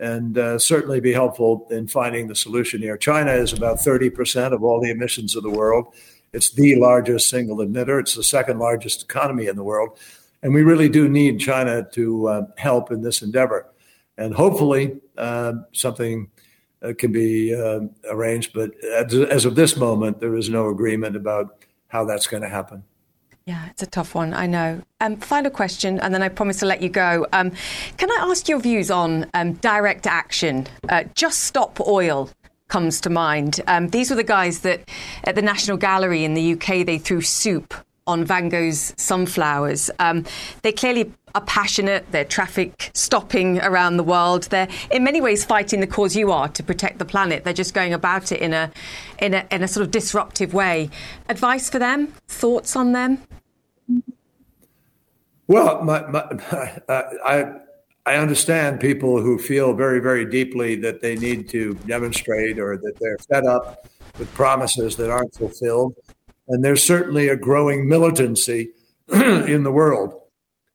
and 0.00 0.38
uh, 0.38 0.56
certainly 0.60 1.00
be 1.00 1.12
helpful 1.12 1.66
in 1.72 1.88
finding 1.88 2.28
the 2.28 2.34
solution 2.34 2.80
here. 2.80 2.96
China 2.96 3.32
is 3.32 3.52
about 3.52 3.78
30% 3.78 4.52
of 4.52 4.62
all 4.62 4.80
the 4.80 4.92
emissions 4.92 5.34
of 5.34 5.42
the 5.42 5.50
world. 5.50 5.92
It's 6.32 6.50
the 6.50 6.76
largest 6.76 7.28
single 7.28 7.56
emitter. 7.56 7.98
It's 7.98 8.14
the 8.14 8.22
second 8.22 8.60
largest 8.60 9.02
economy 9.02 9.48
in 9.48 9.56
the 9.56 9.64
world. 9.64 9.98
And 10.40 10.54
we 10.54 10.62
really 10.62 10.88
do 10.88 11.08
need 11.08 11.40
China 11.40 11.82
to 11.94 12.28
uh, 12.28 12.42
help 12.58 12.92
in 12.92 13.02
this 13.02 13.22
endeavor. 13.22 13.66
And 14.16 14.32
hopefully, 14.32 15.00
uh, 15.16 15.54
something 15.72 16.30
can 16.98 17.10
be 17.10 17.52
arranged. 18.08 18.52
But 18.52 18.70
as, 18.84 19.12
as 19.14 19.44
of 19.46 19.56
this 19.56 19.76
moment, 19.76 20.20
there 20.20 20.36
is 20.36 20.48
no 20.48 20.68
agreement 20.68 21.16
about 21.16 21.64
how 21.88 22.04
that's 22.04 22.26
going 22.26 22.42
to 22.42 22.48
happen. 22.48 22.84
Yeah, 23.44 23.66
it's 23.70 23.82
a 23.82 23.86
tough 23.86 24.14
one. 24.14 24.34
I 24.34 24.46
know. 24.46 24.82
Um, 25.00 25.16
final 25.16 25.50
question, 25.50 25.98
and 26.00 26.12
then 26.12 26.22
I 26.22 26.28
promise 26.28 26.58
to 26.58 26.66
let 26.66 26.82
you 26.82 26.90
go. 26.90 27.26
Um, 27.32 27.50
can 27.96 28.10
I 28.10 28.26
ask 28.30 28.46
your 28.46 28.60
views 28.60 28.90
on 28.90 29.24
um, 29.32 29.54
direct 29.54 30.06
action? 30.06 30.66
Uh, 30.88 31.04
just 31.14 31.44
stop 31.44 31.80
oil 31.80 32.30
comes 32.68 33.00
to 33.00 33.10
mind. 33.10 33.60
Um, 33.66 33.88
these 33.88 34.10
were 34.10 34.16
the 34.16 34.22
guys 34.22 34.60
that 34.60 34.86
at 35.24 35.34
the 35.34 35.42
National 35.42 35.78
Gallery 35.78 36.24
in 36.24 36.34
the 36.34 36.52
UK 36.52 36.84
they 36.84 36.98
threw 36.98 37.22
soup 37.22 37.74
on 38.08 38.24
Van 38.24 38.48
Gogh's 38.48 38.94
sunflowers. 38.96 39.90
Um, 40.00 40.24
they 40.62 40.72
clearly 40.72 41.12
are 41.34 41.42
passionate. 41.42 42.10
They're 42.10 42.24
traffic 42.24 42.90
stopping 42.94 43.60
around 43.60 43.98
the 43.98 44.02
world. 44.02 44.44
They're 44.44 44.68
in 44.90 45.04
many 45.04 45.20
ways 45.20 45.44
fighting 45.44 45.80
the 45.80 45.86
cause 45.86 46.16
you 46.16 46.32
are 46.32 46.48
to 46.48 46.62
protect 46.62 46.98
the 46.98 47.04
planet. 47.04 47.44
They're 47.44 47.52
just 47.52 47.74
going 47.74 47.92
about 47.92 48.32
it 48.32 48.40
in 48.40 48.52
a 48.52 48.72
in 49.20 49.34
a 49.34 49.46
in 49.50 49.62
a 49.62 49.68
sort 49.68 49.84
of 49.84 49.92
disruptive 49.92 50.54
way. 50.54 50.90
Advice 51.28 51.70
for 51.70 51.78
them? 51.78 52.14
Thoughts 52.26 52.74
on 52.74 52.92
them? 52.92 53.22
Well, 55.46 55.82
my, 55.82 56.06
my, 56.06 56.80
I 56.88 57.52
I 58.06 58.14
understand 58.16 58.80
people 58.80 59.20
who 59.20 59.38
feel 59.38 59.74
very 59.74 60.00
very 60.00 60.24
deeply 60.24 60.76
that 60.76 61.02
they 61.02 61.14
need 61.14 61.48
to 61.50 61.74
demonstrate 61.86 62.58
or 62.58 62.78
that 62.78 62.98
they're 62.98 63.18
fed 63.30 63.44
up 63.44 63.86
with 64.18 64.32
promises 64.34 64.96
that 64.96 65.10
aren't 65.10 65.34
fulfilled, 65.34 65.94
and 66.48 66.64
there's 66.64 66.82
certainly 66.82 67.28
a 67.28 67.36
growing 67.36 67.88
militancy 67.88 68.70
in 69.08 69.62
the 69.62 69.72
world, 69.72 70.20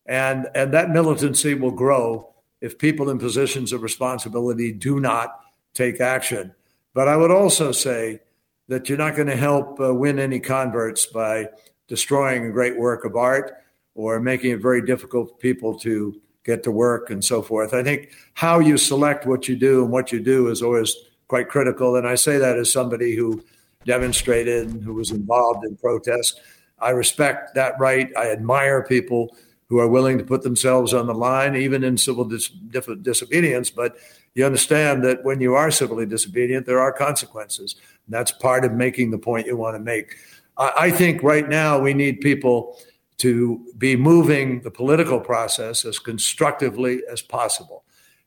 and 0.06 0.48
and 0.56 0.74
that 0.74 0.90
militancy 0.90 1.54
will 1.54 1.72
grow 1.72 2.34
if 2.62 2.78
people 2.78 3.10
in 3.10 3.20
positions 3.20 3.74
of 3.74 3.84
responsibility 3.84 4.72
do 4.72 5.00
not 5.00 5.40
take 5.74 6.00
action. 6.00 6.54
But 6.94 7.08
I 7.08 7.18
would 7.18 7.32
also 7.32 7.72
say 7.72 8.22
that 8.68 8.88
you're 8.88 8.98
not 8.98 9.16
going 9.16 9.28
to 9.28 9.36
help 9.36 9.80
uh, 9.80 9.94
win 9.94 10.20
any 10.20 10.40
converts 10.40 11.06
by 11.06 11.50
destroying 11.88 12.46
a 12.46 12.52
great 12.52 12.78
work 12.78 13.04
of 13.04 13.16
art 13.16 13.54
or 13.96 14.20
making 14.20 14.52
it 14.52 14.62
very 14.62 14.86
difficult 14.86 15.30
for 15.30 15.38
people 15.38 15.78
to 15.80 16.20
get 16.44 16.64
to 16.64 16.72
work 16.72 17.10
and 17.10 17.24
so 17.24 17.42
forth. 17.42 17.74
I 17.74 17.84
think 17.84 18.12
how 18.34 18.60
you 18.60 18.78
select 18.78 19.26
what 19.26 19.48
you 19.48 19.56
do 19.56 19.84
and 19.84 19.92
what 19.92 20.12
you 20.12 20.20
do 20.20 20.50
is 20.50 20.62
always 20.62 20.96
quite 21.28 21.50
critical. 21.50 21.96
And 21.96 22.08
I 22.08 22.16
say 22.16 22.38
that 22.38 22.58
as 22.58 22.72
somebody 22.72 23.16
who 23.16 23.44
demonstrated 23.86 24.70
who 24.84 24.94
was 24.94 25.12
involved 25.12 25.66
in 25.66 25.76
protests. 25.76 26.40
I 26.80 26.90
respect 26.90 27.56
that 27.56 27.80
right. 27.80 28.10
I 28.18 28.32
admire 28.32 28.84
people 28.84 29.36
who 29.68 29.80
are 29.80 29.88
willing 29.88 30.18
to 30.18 30.24
put 30.24 30.44
themselves 30.44 30.94
on 30.94 31.08
the 31.08 31.14
line, 31.14 31.56
even 31.56 31.84
in 31.84 31.98
civil 31.98 32.26
dis- 32.26 32.50
disobedience. 33.02 33.70
But 33.70 33.98
you 34.36 34.46
understand 34.46 35.04
that 35.04 35.24
when 35.24 35.42
you 35.42 35.56
are 35.56 35.72
civilly 35.72 36.06
disobedient, 36.06 36.66
there 36.66 36.80
are 36.80 36.92
consequences. 36.92 37.76
And 38.06 38.14
that's 38.14 38.32
part 38.32 38.66
of 38.66 38.74
making 38.74 39.12
the 39.12 39.18
point 39.18 39.48
you 39.48 39.58
want 39.58 39.76
to 39.76 39.80
make. 39.80 40.16
I, 40.58 40.74
I 40.78 40.92
think 40.92 41.24
right 41.24 41.48
now 41.48 41.80
we 41.80 41.94
need 41.94 42.22
people 42.22 42.78
to 43.18 43.66
be 43.78 43.96
moving 43.96 44.62
the 44.62 44.72
political 44.72 45.20
process 45.20 45.86
as 45.86 46.00
constructively 46.00 47.02
as 47.10 47.22
possible. 47.22 47.84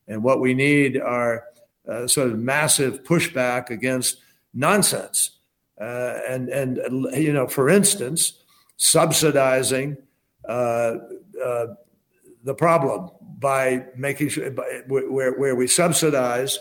And 0.09 0.23
what 0.23 0.41
we 0.41 0.55
need 0.55 1.01
are 1.01 1.45
uh, 1.89 2.07
sort 2.07 2.29
of 2.29 2.39
massive 2.39 3.03
pushback 3.05 3.71
against 3.71 4.19
nonsense. 4.55 5.36
Uh, 5.81 6.19
and, 6.29 6.49
and, 6.49 6.79
you 7.15 7.33
know, 7.33 7.47
for 7.47 7.69
instance, 7.69 8.43
subsidizing 8.79 9.97
uh, 10.49 10.97
uh 11.45 11.67
the 12.45 12.55
problem 12.55 13.11
by 13.39 13.85
making 13.97 14.29
sure 14.29 14.51
by, 14.51 14.83
where, 14.87 15.33
where 15.33 15.57
we 15.57 15.67
subsidize 15.67 16.59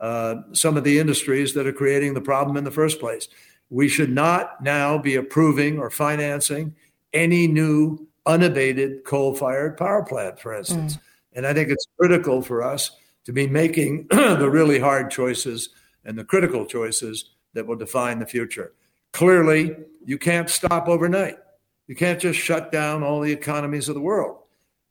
uh, 0.00 0.36
some 0.52 0.76
of 0.76 0.84
the 0.84 0.98
industries 0.98 1.54
that 1.54 1.66
are 1.66 1.72
creating 1.72 2.14
the 2.14 2.20
problem 2.20 2.56
in 2.56 2.64
the 2.64 2.70
first 2.70 3.00
place. 3.00 3.28
We 3.68 3.88
should 3.88 4.10
not 4.10 4.62
now 4.62 4.98
be 4.98 5.16
approving 5.16 5.78
or 5.78 5.90
financing 5.90 6.74
any 7.12 7.46
new 7.46 8.06
unabated 8.26 9.04
coal 9.04 9.34
fired 9.34 9.76
power 9.76 10.02
plant, 10.04 10.38
for 10.38 10.54
instance. 10.54 10.96
Mm. 10.96 11.00
And 11.34 11.46
I 11.46 11.52
think 11.52 11.70
it's 11.70 11.86
critical 11.98 12.42
for 12.42 12.62
us 12.62 12.92
to 13.24 13.32
be 13.32 13.46
making 13.46 14.06
the 14.10 14.48
really 14.48 14.78
hard 14.78 15.10
choices 15.10 15.70
and 16.04 16.18
the 16.18 16.24
critical 16.24 16.64
choices 16.66 17.30
that 17.54 17.66
will 17.66 17.76
define 17.76 18.18
the 18.18 18.26
future. 18.26 18.74
Clearly, 19.12 19.76
you 20.04 20.18
can't 20.18 20.50
stop 20.50 20.88
overnight. 20.88 21.38
You 21.86 21.94
can't 21.94 22.20
just 22.20 22.38
shut 22.38 22.72
down 22.72 23.02
all 23.02 23.20
the 23.20 23.32
economies 23.32 23.88
of 23.88 23.94
the 23.94 24.00
world. 24.00 24.38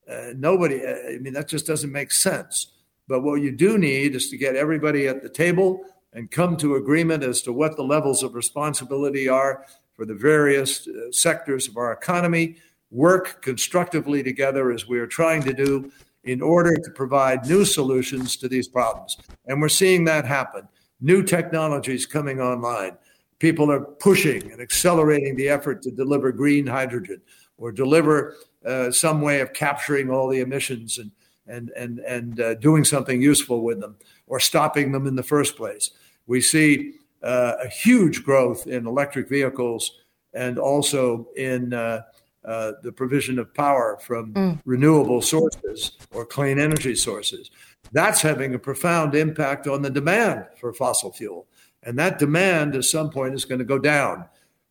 Uh, 0.09 0.33
nobody, 0.35 0.85
uh, 0.85 1.13
I 1.13 1.17
mean, 1.19 1.33
that 1.33 1.47
just 1.47 1.65
doesn't 1.65 1.91
make 1.91 2.11
sense. 2.11 2.73
But 3.07 3.21
what 3.21 3.41
you 3.41 3.51
do 3.51 3.77
need 3.77 4.15
is 4.15 4.29
to 4.29 4.37
get 4.37 4.55
everybody 4.55 5.07
at 5.07 5.21
the 5.21 5.29
table 5.29 5.81
and 6.13 6.29
come 6.29 6.55
to 6.57 6.75
agreement 6.75 7.23
as 7.23 7.41
to 7.41 7.53
what 7.53 7.75
the 7.75 7.83
levels 7.83 8.23
of 8.23 8.35
responsibility 8.35 9.27
are 9.27 9.65
for 9.93 10.05
the 10.05 10.13
various 10.13 10.87
uh, 10.87 11.11
sectors 11.11 11.67
of 11.67 11.77
our 11.77 11.91
economy, 11.91 12.55
work 12.91 13.41
constructively 13.41 14.23
together 14.23 14.71
as 14.71 14.87
we 14.87 14.99
are 14.99 15.07
trying 15.07 15.41
to 15.43 15.53
do 15.53 15.91
in 16.23 16.41
order 16.41 16.75
to 16.75 16.91
provide 16.91 17.45
new 17.47 17.65
solutions 17.65 18.37
to 18.37 18.47
these 18.47 18.67
problems. 18.67 19.17
And 19.47 19.59
we're 19.59 19.69
seeing 19.69 20.05
that 20.05 20.25
happen. 20.25 20.67
New 21.03 21.21
technologies 21.21 22.05
coming 22.05 22.39
online. 22.39 22.97
People 23.39 23.69
are 23.69 23.81
pushing 23.81 24.49
and 24.53 24.61
accelerating 24.61 25.35
the 25.35 25.49
effort 25.49 25.81
to 25.81 25.91
deliver 25.91 26.31
green 26.31 26.65
hydrogen 26.65 27.21
or 27.57 27.73
deliver 27.73 28.37
uh, 28.65 28.89
some 28.89 29.19
way 29.19 29.41
of 29.41 29.51
capturing 29.51 30.09
all 30.09 30.29
the 30.29 30.39
emissions 30.39 30.97
and 30.97 31.11
and 31.47 31.71
and 31.75 31.99
and 31.99 32.39
uh, 32.39 32.53
doing 32.55 32.85
something 32.85 33.21
useful 33.21 33.63
with 33.63 33.81
them 33.81 33.97
or 34.27 34.39
stopping 34.39 34.93
them 34.93 35.05
in 35.05 35.15
the 35.17 35.23
first 35.23 35.57
place. 35.57 35.91
We 36.25 36.39
see 36.39 36.93
uh, 37.21 37.55
a 37.61 37.67
huge 37.67 38.23
growth 38.23 38.65
in 38.65 38.87
electric 38.87 39.27
vehicles 39.27 39.99
and 40.33 40.57
also 40.57 41.27
in 41.35 41.73
uh, 41.73 42.03
uh, 42.45 42.73
the 42.81 42.91
provision 42.91 43.39
of 43.39 43.53
power 43.53 43.97
from 44.01 44.33
mm. 44.33 44.61
renewable 44.65 45.21
sources 45.21 45.97
or 46.11 46.25
clean 46.25 46.59
energy 46.59 46.95
sources. 46.95 47.51
That's 47.93 48.21
having 48.21 48.53
a 48.53 48.59
profound 48.59 49.15
impact 49.15 49.67
on 49.67 49.83
the 49.83 49.89
demand 49.89 50.45
for 50.59 50.73
fossil 50.73 51.13
fuel. 51.13 51.47
And 51.83 51.97
that 51.99 52.19
demand 52.19 52.75
at 52.75 52.85
some 52.85 53.09
point 53.09 53.35
is 53.35 53.45
going 53.45 53.59
to 53.59 53.65
go 53.65 53.77
down. 53.77 54.25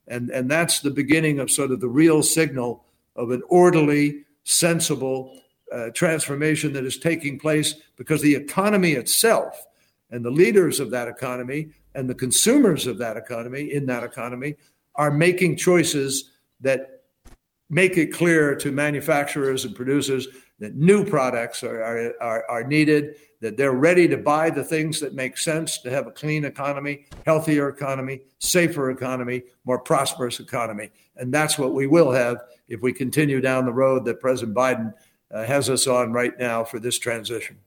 And, 0.07 0.29
and 0.29 0.51
that's 0.51 0.81
the 0.81 0.91
beginning 0.91 1.39
of 1.39 1.49
sort 1.49 1.71
of 1.71 1.79
the 1.79 1.87
real 1.87 2.21
signal 2.21 2.83
of 3.15 3.31
an 3.31 3.41
orderly, 3.47 4.25
sensible 4.43 5.39
uh, 5.71 5.89
transformation 5.91 6.73
that 6.73 6.83
is 6.83 6.97
taking 6.97 7.39
place 7.39 7.75
because 7.95 8.21
the 8.21 8.35
economy 8.35 8.91
itself 8.91 9.65
and 10.11 10.23
the 10.23 10.29
leaders 10.29 10.79
of 10.79 10.91
that 10.91 11.07
economy 11.07 11.69
and 11.95 12.09
the 12.09 12.15
consumers 12.15 12.85
of 12.85 12.97
that 12.97 13.15
economy 13.15 13.71
in 13.73 13.85
that 13.85 14.03
economy 14.03 14.55
are 14.95 15.11
making 15.11 15.55
choices 15.55 16.31
that 16.59 16.92
make 17.73 17.97
it 17.97 18.13
clear 18.13 18.55
to 18.55 18.71
manufacturers 18.71 19.65
and 19.65 19.75
producers 19.75 20.27
that 20.59 20.75
new 20.75 21.03
products 21.03 21.63
are, 21.63 21.81
are, 21.83 22.13
are, 22.21 22.45
are, 22.49 22.63
needed, 22.63 23.15
that 23.41 23.57
they're 23.57 23.73
ready 23.73 24.07
to 24.07 24.17
buy 24.17 24.49
the 24.49 24.63
things 24.63 24.99
that 24.99 25.13
make 25.13 25.37
sense 25.37 25.79
to 25.79 25.89
have 25.89 26.07
a 26.07 26.11
clean 26.11 26.45
economy, 26.45 27.05
healthier 27.25 27.67
economy, 27.69 28.21
safer 28.39 28.91
economy, 28.91 29.43
more 29.65 29.79
prosperous 29.79 30.39
economy. 30.39 30.91
And 31.17 31.33
that's 31.33 31.57
what 31.57 31.73
we 31.73 31.87
will 31.87 32.11
have 32.11 32.37
if 32.67 32.81
we 32.81 32.93
continue 32.93 33.41
down 33.41 33.65
the 33.65 33.73
road 33.73 34.05
that 34.05 34.21
President 34.21 34.55
Biden 34.55 34.93
uh, 35.31 35.43
has 35.43 35.69
us 35.69 35.87
on 35.87 36.13
right 36.13 36.37
now 36.39 36.63
for 36.63 36.79
this 36.79 36.99
transition 36.99 37.57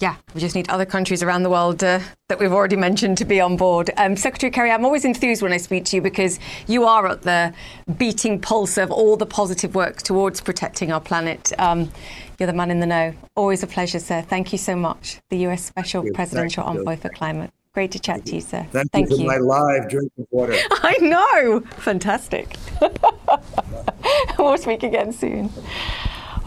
yeah, 0.00 0.16
we 0.34 0.40
just 0.40 0.56
need 0.56 0.68
other 0.68 0.84
countries 0.84 1.22
around 1.22 1.44
the 1.44 1.50
world 1.50 1.82
uh, 1.84 2.00
that 2.28 2.40
we've 2.40 2.52
already 2.52 2.76
mentioned 2.76 3.16
to 3.18 3.24
be 3.24 3.40
on 3.40 3.56
board. 3.56 3.90
Um, 3.96 4.16
Secretary 4.16 4.50
Kerry, 4.50 4.70
I'm 4.70 4.84
always 4.84 5.04
enthused 5.04 5.40
when 5.40 5.52
I 5.52 5.56
speak 5.56 5.84
to 5.86 5.96
you 5.96 6.02
because 6.02 6.40
you 6.66 6.84
are 6.84 7.06
at 7.06 7.22
the 7.22 7.54
beating 7.96 8.40
pulse 8.40 8.76
of 8.76 8.90
all 8.90 9.16
the 9.16 9.26
positive 9.26 9.74
work 9.74 10.02
towards 10.02 10.40
protecting 10.40 10.90
our 10.90 11.00
planet. 11.00 11.52
Um, 11.58 11.92
you're 12.38 12.48
the 12.48 12.52
man 12.52 12.72
in 12.72 12.80
the 12.80 12.86
know. 12.86 13.14
Always 13.36 13.62
a 13.62 13.68
pleasure, 13.68 14.00
sir. 14.00 14.22
Thank 14.22 14.50
you 14.50 14.58
so 14.58 14.74
much. 14.74 15.20
The 15.30 15.38
U.S. 15.38 15.64
Special 15.64 16.04
Presidential 16.12 16.64
Envoy 16.64 16.96
for 16.96 17.08
Climate. 17.08 17.50
Great 17.72 17.92
to 17.92 17.98
chat 17.98 18.26
to 18.26 18.34
you, 18.34 18.40
sir. 18.40 18.66
Thank, 18.72 18.90
Thank 18.92 19.10
you 19.10 19.16
for 19.16 19.22
you. 19.22 19.28
my 19.28 19.38
live 19.38 19.88
drinking 19.88 20.26
water. 20.30 20.54
I 20.70 20.96
know. 21.00 21.60
Fantastic. 21.78 22.56
we'll 24.38 24.58
speak 24.58 24.82
again 24.82 25.12
soon. 25.12 25.50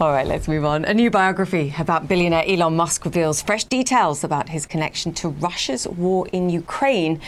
All 0.00 0.12
right, 0.12 0.28
let's 0.28 0.46
move 0.46 0.64
on. 0.64 0.84
A 0.84 0.94
new 0.94 1.10
biography 1.10 1.74
about 1.76 2.06
billionaire 2.06 2.44
Elon 2.46 2.76
Musk 2.76 3.04
reveals 3.04 3.42
fresh 3.42 3.64
details 3.64 4.22
about 4.22 4.48
his 4.48 4.64
connection 4.64 5.12
to 5.14 5.28
Russia's 5.28 5.88
war 5.88 6.28
in 6.28 6.48
Ukraine. 6.50 7.20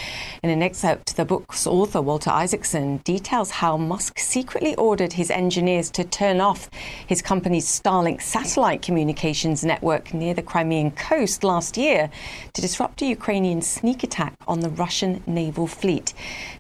In 0.44 0.50
an 0.50 0.62
excerpt, 0.62 1.16
the 1.16 1.24
book's 1.24 1.66
author, 1.66 2.00
Walter 2.00 2.30
Isaacson, 2.30 2.98
details 2.98 3.50
how 3.50 3.76
Musk 3.76 4.20
secretly 4.20 4.76
ordered 4.76 5.14
his 5.14 5.32
engineers 5.32 5.90
to 5.90 6.04
turn 6.04 6.40
off 6.40 6.70
his 7.08 7.22
company's 7.22 7.66
Starlink 7.66 8.22
satellite 8.22 8.82
communications 8.82 9.64
network 9.64 10.14
near 10.14 10.32
the 10.32 10.40
Crimean 10.40 10.92
coast 10.92 11.42
last 11.42 11.76
year 11.76 12.08
to 12.52 12.62
disrupt 12.62 13.02
a 13.02 13.06
Ukrainian 13.06 13.62
sneak 13.62 14.04
attack 14.04 14.34
on 14.46 14.60
the 14.60 14.70
Russian 14.70 15.24
naval 15.26 15.66
fleet. 15.66 16.14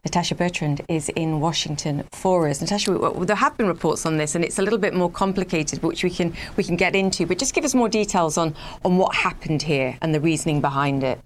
Natasha 0.04 0.34
Bertrand 0.34 0.80
is 0.88 1.08
in 1.10 1.38
Washington 1.38 2.02
for 2.10 2.48
us. 2.48 2.60
Natasha, 2.60 2.98
there 3.20 3.36
have 3.36 3.56
been 3.56 3.68
reports 3.68 4.04
on 4.04 4.16
this, 4.16 4.34
and 4.34 4.44
it's 4.44 4.58
a 4.58 4.62
little 4.62 4.76
bit 4.76 4.92
more 4.92 5.08
complicated, 5.08 5.80
which 5.84 5.99
which 6.02 6.12
we 6.12 6.16
can 6.16 6.34
we 6.56 6.64
can 6.64 6.76
get 6.76 6.94
into. 6.96 7.26
But 7.26 7.38
just 7.38 7.54
give 7.54 7.64
us 7.64 7.74
more 7.74 7.88
details 7.88 8.38
on 8.38 8.54
on 8.84 8.96
what 8.96 9.14
happened 9.14 9.62
here 9.62 9.98
and 10.00 10.14
the 10.14 10.20
reasoning 10.20 10.60
behind 10.60 11.04
it. 11.04 11.20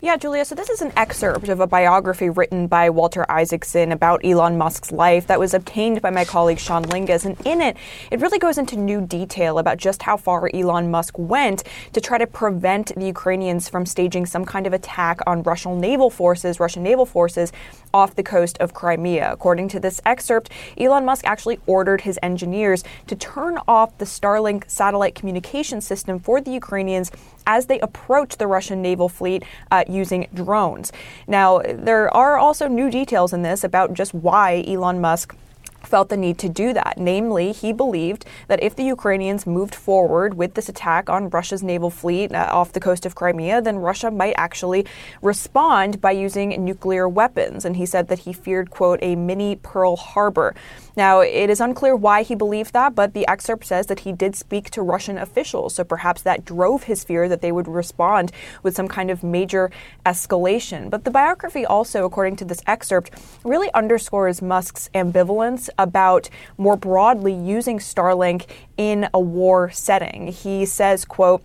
Yeah, 0.00 0.16
Julia. 0.16 0.44
So 0.44 0.54
this 0.54 0.70
is 0.70 0.80
an 0.80 0.92
excerpt 0.96 1.48
of 1.48 1.58
a 1.58 1.66
biography 1.66 2.30
written 2.30 2.68
by 2.68 2.88
Walter 2.88 3.28
Isaacson 3.28 3.90
about 3.90 4.24
Elon 4.24 4.56
Musk's 4.56 4.92
life 4.92 5.26
that 5.26 5.40
was 5.40 5.54
obtained 5.54 6.00
by 6.00 6.10
my 6.10 6.24
colleague 6.24 6.60
Sean 6.60 6.84
Lyngaas. 6.84 7.24
And 7.24 7.36
in 7.44 7.60
it, 7.60 7.76
it 8.12 8.20
really 8.20 8.38
goes 8.38 8.58
into 8.58 8.76
new 8.76 9.00
detail 9.00 9.58
about 9.58 9.76
just 9.76 10.04
how 10.04 10.16
far 10.16 10.48
Elon 10.54 10.92
Musk 10.92 11.18
went 11.18 11.64
to 11.94 12.00
try 12.00 12.16
to 12.16 12.28
prevent 12.28 12.94
the 12.94 13.06
Ukrainians 13.06 13.68
from 13.68 13.84
staging 13.84 14.24
some 14.24 14.44
kind 14.44 14.68
of 14.68 14.72
attack 14.72 15.18
on 15.26 15.42
Russian 15.42 15.80
naval 15.80 16.10
forces, 16.10 16.60
Russian 16.60 16.84
naval 16.84 17.04
forces 17.04 17.50
off 17.92 18.14
the 18.14 18.22
coast 18.22 18.56
of 18.58 18.74
Crimea. 18.74 19.32
According 19.32 19.66
to 19.70 19.80
this 19.80 20.00
excerpt, 20.06 20.48
Elon 20.76 21.04
Musk 21.06 21.26
actually 21.26 21.58
ordered 21.66 22.02
his 22.02 22.20
engineers 22.22 22.84
to 23.08 23.16
turn 23.16 23.58
off 23.66 23.98
the 23.98 24.04
Starlink 24.04 24.70
satellite 24.70 25.16
communication 25.16 25.80
system 25.80 26.20
for 26.20 26.40
the 26.40 26.52
Ukrainians 26.52 27.10
as 27.48 27.66
they 27.66 27.80
approach 27.80 28.36
the 28.36 28.46
Russian 28.46 28.80
naval 28.82 29.08
fleet 29.08 29.42
uh, 29.72 29.82
using 29.88 30.28
drones. 30.34 30.92
Now, 31.26 31.60
there 31.60 32.14
are 32.14 32.36
also 32.36 32.68
new 32.68 32.90
details 32.90 33.32
in 33.32 33.42
this 33.42 33.64
about 33.64 33.94
just 33.94 34.12
why 34.14 34.62
Elon 34.68 35.00
Musk 35.00 35.34
felt 35.82 36.08
the 36.08 36.16
need 36.16 36.38
to 36.38 36.48
do 36.48 36.72
that. 36.72 36.98
Namely, 36.98 37.52
he 37.52 37.72
believed 37.72 38.24
that 38.48 38.62
if 38.62 38.74
the 38.74 38.84
Ukrainians 38.84 39.46
moved 39.46 39.74
forward 39.74 40.34
with 40.34 40.54
this 40.54 40.68
attack 40.68 41.08
on 41.08 41.30
Russia's 41.30 41.62
naval 41.62 41.90
fleet 41.90 42.32
uh, 42.32 42.48
off 42.50 42.72
the 42.72 42.80
coast 42.80 43.06
of 43.06 43.14
Crimea, 43.14 43.62
then 43.62 43.78
Russia 43.78 44.10
might 44.10 44.34
actually 44.36 44.86
respond 45.22 46.00
by 46.00 46.10
using 46.10 46.64
nuclear 46.64 47.08
weapons. 47.08 47.64
And 47.64 47.76
he 47.76 47.86
said 47.86 48.08
that 48.08 48.20
he 48.20 48.32
feared, 48.32 48.70
quote, 48.70 48.98
a 49.02 49.16
mini 49.16 49.56
Pearl 49.56 49.96
Harbor. 49.96 50.54
Now, 50.96 51.20
it 51.20 51.48
is 51.48 51.60
unclear 51.60 51.94
why 51.94 52.22
he 52.22 52.34
believed 52.34 52.72
that, 52.72 52.94
but 52.94 53.14
the 53.14 53.26
excerpt 53.28 53.64
says 53.64 53.86
that 53.86 54.00
he 54.00 54.12
did 54.12 54.34
speak 54.34 54.70
to 54.70 54.82
Russian 54.82 55.16
officials. 55.16 55.74
So 55.74 55.84
perhaps 55.84 56.22
that 56.22 56.44
drove 56.44 56.84
his 56.84 57.04
fear 57.04 57.28
that 57.28 57.40
they 57.40 57.52
would 57.52 57.68
respond 57.68 58.32
with 58.62 58.74
some 58.74 58.88
kind 58.88 59.10
of 59.10 59.22
major 59.22 59.70
escalation. 60.04 60.90
But 60.90 61.04
the 61.04 61.10
biography 61.10 61.64
also, 61.64 62.04
according 62.04 62.36
to 62.36 62.44
this 62.44 62.62
excerpt, 62.66 63.12
really 63.44 63.72
underscores 63.74 64.42
Musk's 64.42 64.90
ambivalence 64.94 65.67
about 65.78 66.30
more 66.56 66.76
broadly 66.76 67.32
using 67.32 67.78
Starlink 67.78 68.46
in 68.76 69.08
a 69.12 69.20
war 69.20 69.70
setting. 69.70 70.28
He 70.28 70.64
says, 70.64 71.04
quote, 71.04 71.42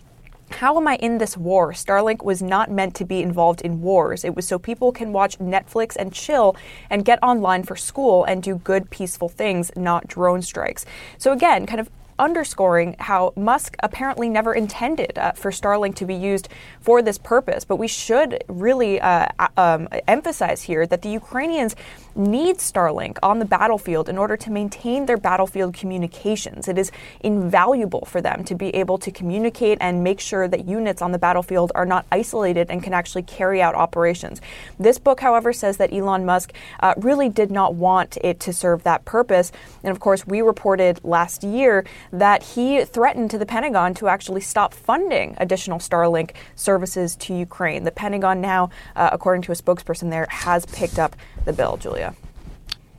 how 0.52 0.78
am 0.78 0.88
I 0.88 0.98
in 0.98 1.18
this 1.18 1.36
war? 1.36 1.72
Starlink 1.72 2.24
was 2.24 2.42
not 2.42 2.70
meant 2.70 2.94
to 2.96 3.06
be 3.06 3.22
involved 3.22 3.62
in 3.62 3.82
wars. 3.82 4.24
It 4.24 4.36
was 4.36 4.48
so 4.48 4.60
people 4.60 4.92
can 4.92 5.12
watch 5.12 5.40
Netflix 5.40 5.96
and 5.96 6.14
chill 6.14 6.56
and 6.90 7.04
get 7.04 7.18
online 7.24 7.64
for 7.64 7.76
school 7.76 8.24
and 8.24 8.44
do 8.44 8.56
good, 8.56 8.90
peaceful 8.92 9.30
things, 9.30 9.72
not 9.76 10.08
drone 10.08 10.42
strikes. 10.44 10.86
So, 11.18 11.32
again, 11.32 11.66
kind 11.66 11.80
of 11.80 11.90
underscoring 12.20 12.96
how 13.00 13.34
Musk 13.36 13.76
apparently 13.82 14.30
never 14.30 14.54
intended 14.54 15.18
uh, 15.18 15.32
for 15.34 15.52
Starlink 15.52 15.96
to 15.96 16.06
be 16.06 16.16
used 16.16 16.50
for 16.80 17.02
this 17.02 17.18
purpose. 17.18 17.66
But 17.66 17.78
we 17.78 17.88
should 17.88 18.44
really 18.48 19.00
uh, 19.00 19.28
um, 19.58 19.88
emphasize 20.08 20.64
here 20.64 20.86
that 20.88 21.02
the 21.02 21.10
Ukrainians 21.10 21.76
need 22.16 22.58
Starlink 22.58 23.18
on 23.24 23.40
the 23.40 23.46
battlefield 23.46 24.10
in 24.10 24.18
order 24.18 24.38
to 24.38 24.52
maintain 24.52 25.06
their 25.06 25.18
battlefield 25.18 25.74
communications. 25.74 26.68
It 26.68 26.78
is 26.78 26.92
invaluable 27.22 28.06
for 28.06 28.22
them 28.22 28.44
to 28.46 28.56
be 28.56 28.70
able 28.76 28.98
to 29.00 29.12
communicate 29.12 29.78
and 29.82 30.04
make 30.04 30.20
sure 30.20 30.48
that 30.48 30.66
units 30.66 31.02
on 31.02 31.12
the 31.12 31.18
battlefield 31.18 31.72
are 31.76 31.86
not 31.86 32.06
isolated 32.12 32.70
and 32.70 32.84
can 32.84 32.94
actually 32.94 33.24
carry 33.24 33.62
out 33.62 33.76
operations. 33.76 34.42
This 34.80 35.00
book, 35.00 35.20
however, 35.20 35.54
says 35.54 35.78
that 35.78 35.92
Elon 35.92 36.26
Musk 36.26 36.54
uh, 36.82 36.94
really 36.98 37.30
did 37.30 37.52
not 37.52 37.74
want 37.74 38.18
it 38.24 38.40
to 38.42 38.54
serve 38.54 38.84
that 38.84 39.06
purpose. 39.06 39.52
And 39.84 39.92
of 39.92 40.00
course, 40.00 40.28
we 40.28 40.42
reported 40.42 41.00
last 41.04 41.44
year 41.44 41.86
that 42.14 42.44
he 42.44 42.86
threatened 42.86 43.32
to 43.32 43.38
the 43.38 43.46
Pentagon 43.46 43.94
to 43.96 44.08
actually 44.08 44.42
stop 44.42 44.74
funding 44.74 45.36
additional 45.40 45.80
Starlink 45.80 46.32
services 46.56 47.16
to 47.18 47.36
Ukraine. 47.36 47.84
The 47.84 47.92
Pentagon 47.92 48.40
now, 48.40 48.70
uh, 48.96 49.10
according 49.12 49.42
to 49.44 49.52
a 49.52 49.56
spokesperson 49.56 50.12
there, 50.12 50.28
has 50.30 50.66
picked 50.68 51.00
up 51.00 51.16
the 51.44 51.52
bill, 51.52 51.76
Julia. 51.76 52.16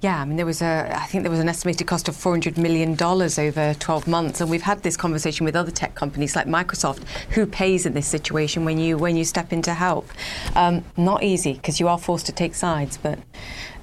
Yeah, 0.00 0.20
I 0.20 0.27
mean, 0.27 0.37
there 0.37 0.44
was 0.44 0.61
a, 0.61 0.90
I 0.94 1.07
think 1.07 1.22
there 1.22 1.31
was 1.31 1.40
an 1.40 1.48
estimated 1.48 1.87
cost 1.87 2.09
of 2.09 2.14
$400 2.14 2.59
million 2.59 2.94
over 3.03 3.74
12 3.74 4.07
months. 4.07 4.42
And 4.42 4.50
we've 4.50 4.61
had 4.61 4.83
this 4.83 4.98
conversation 4.98 5.46
with 5.46 5.57
other 5.57 5.70
tech 5.70 5.94
companies 5.94 6.37
like 6.37 6.46
Microsoft. 6.46 7.05
Who 7.31 7.46
pays 7.46 7.87
in 7.87 7.94
this 7.94 8.07
situation 8.07 8.66
when 8.66 8.79
you, 8.79 8.98
when 8.98 9.16
you 9.16 9.24
step 9.24 9.50
in 9.50 9.62
to 9.62 9.72
help? 9.72 10.11
Um, 10.57 10.85
not 10.98 11.22
easy 11.22 11.55
because 11.55 11.81
you 11.81 11.88
are 11.88 11.96
forced 11.96 12.27
to 12.27 12.33
take 12.33 12.55
sides, 12.55 12.98
but 12.98 13.18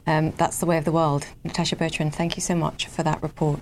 um, 0.05 0.29
that's 0.31 0.59
the 0.59 0.67
way 0.67 0.77
of 0.77 0.85
the 0.85 0.91
world. 0.91 1.25
Natasha 1.43 1.75
Bertrand, 1.75 2.13
thank 2.13 2.35
you 2.35 2.41
so 2.41 2.53
much 2.53 2.85
for 2.85 3.01
that 3.01 3.23
report. 3.23 3.61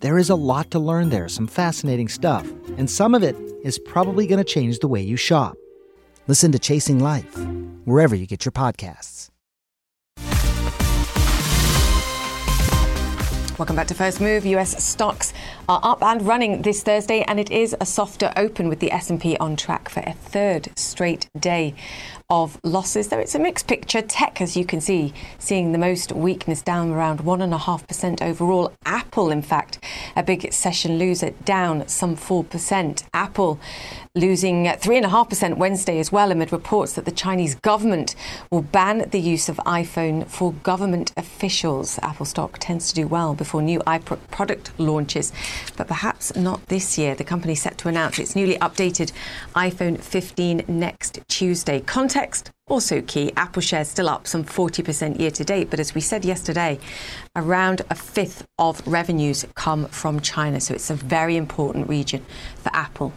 There 0.00 0.16
is 0.16 0.30
a 0.30 0.36
lot 0.36 0.70
to 0.70 0.78
learn 0.78 1.08
there, 1.08 1.28
some 1.28 1.48
fascinating 1.48 2.06
stuff, 2.06 2.48
and 2.76 2.88
some 2.88 3.16
of 3.16 3.24
it 3.24 3.34
is 3.64 3.80
probably 3.80 4.28
going 4.28 4.38
to 4.38 4.44
change 4.44 4.78
the 4.78 4.86
way 4.86 5.02
you 5.02 5.16
shop. 5.16 5.56
Listen 6.28 6.52
to 6.52 6.58
Chasing 6.60 7.00
Life, 7.00 7.36
wherever 7.84 8.14
you 8.14 8.24
get 8.24 8.44
your 8.44 8.52
podcasts. 8.52 9.28
Welcome 13.58 13.74
back 13.74 13.88
to 13.88 13.94
First 13.94 14.20
Move. 14.20 14.46
US 14.46 14.84
stocks 14.84 15.34
are 15.68 15.80
up 15.82 16.02
and 16.02 16.22
running 16.22 16.62
this 16.62 16.82
Thursday 16.82 17.22
and 17.28 17.38
it 17.38 17.50
is 17.50 17.76
a 17.78 17.84
softer 17.84 18.32
open 18.36 18.70
with 18.70 18.80
the 18.80 18.90
S&P 18.90 19.36
on 19.36 19.54
track 19.54 19.90
for 19.90 20.00
a 20.00 20.14
third 20.14 20.70
straight 20.78 21.28
day 21.38 21.74
of 22.30 22.58
losses. 22.62 23.08
Though 23.08 23.18
it's 23.18 23.34
a 23.34 23.38
mixed 23.38 23.66
picture. 23.66 24.02
Tech, 24.02 24.40
as 24.40 24.56
you 24.56 24.64
can 24.64 24.80
see, 24.80 25.14
seeing 25.38 25.72
the 25.72 25.78
most 25.78 26.12
weakness 26.12 26.60
down 26.60 26.90
around 26.90 27.20
1.5% 27.20 28.22
overall. 28.22 28.72
Apple, 28.84 29.30
in 29.30 29.40
fact, 29.42 29.78
a 30.14 30.22
big 30.22 30.52
session 30.52 30.98
loser 30.98 31.30
down 31.44 31.88
some 31.88 32.16
4%. 32.16 33.04
Apple 33.14 33.58
losing 34.14 34.64
3.5% 34.64 35.56
Wednesday 35.56 35.98
as 35.98 36.12
well 36.12 36.30
amid 36.30 36.52
reports 36.52 36.94
that 36.94 37.06
the 37.06 37.10
Chinese 37.10 37.54
government 37.54 38.14
will 38.50 38.62
ban 38.62 39.08
the 39.10 39.20
use 39.20 39.48
of 39.48 39.56
iPhone 39.58 40.26
for 40.26 40.52
government 40.52 41.12
officials. 41.16 41.98
Apple 42.02 42.26
stock 42.26 42.58
tends 42.58 42.88
to 42.88 42.94
do 42.94 43.06
well 43.06 43.34
before 43.34 43.62
new 43.62 43.78
iPod 43.80 44.18
product 44.30 44.70
launches, 44.78 45.32
but 45.76 45.88
perhaps 45.88 46.34
not 46.36 46.66
this 46.66 46.98
year. 46.98 47.14
The 47.14 47.24
company 47.24 47.54
set 47.54 47.78
to 47.78 47.88
announce 47.88 48.18
its 48.18 48.34
newly 48.36 48.56
updated 48.58 49.12
iPhone 49.54 50.00
15 50.00 50.64
next 50.68 51.20
Tuesday. 51.28 51.80
Context 51.80 52.50
also 52.68 53.00
key. 53.02 53.32
Apple 53.36 53.62
shares 53.62 53.88
still 53.88 54.08
up 54.08 54.26
some 54.26 54.44
40% 54.44 55.18
year 55.18 55.30
to 55.30 55.44
date, 55.44 55.70
but 55.70 55.80
as 55.80 55.94
we 55.94 56.00
said 56.00 56.24
yesterday, 56.24 56.78
around 57.34 57.82
a 57.90 57.94
fifth 57.94 58.46
of 58.58 58.86
revenues 58.86 59.46
come 59.54 59.86
from 59.86 60.20
China. 60.20 60.60
So 60.60 60.74
it's 60.74 60.90
a 60.90 60.94
very 60.94 61.36
important 61.36 61.88
region 61.88 62.24
for 62.56 62.70
Apple. 62.74 63.12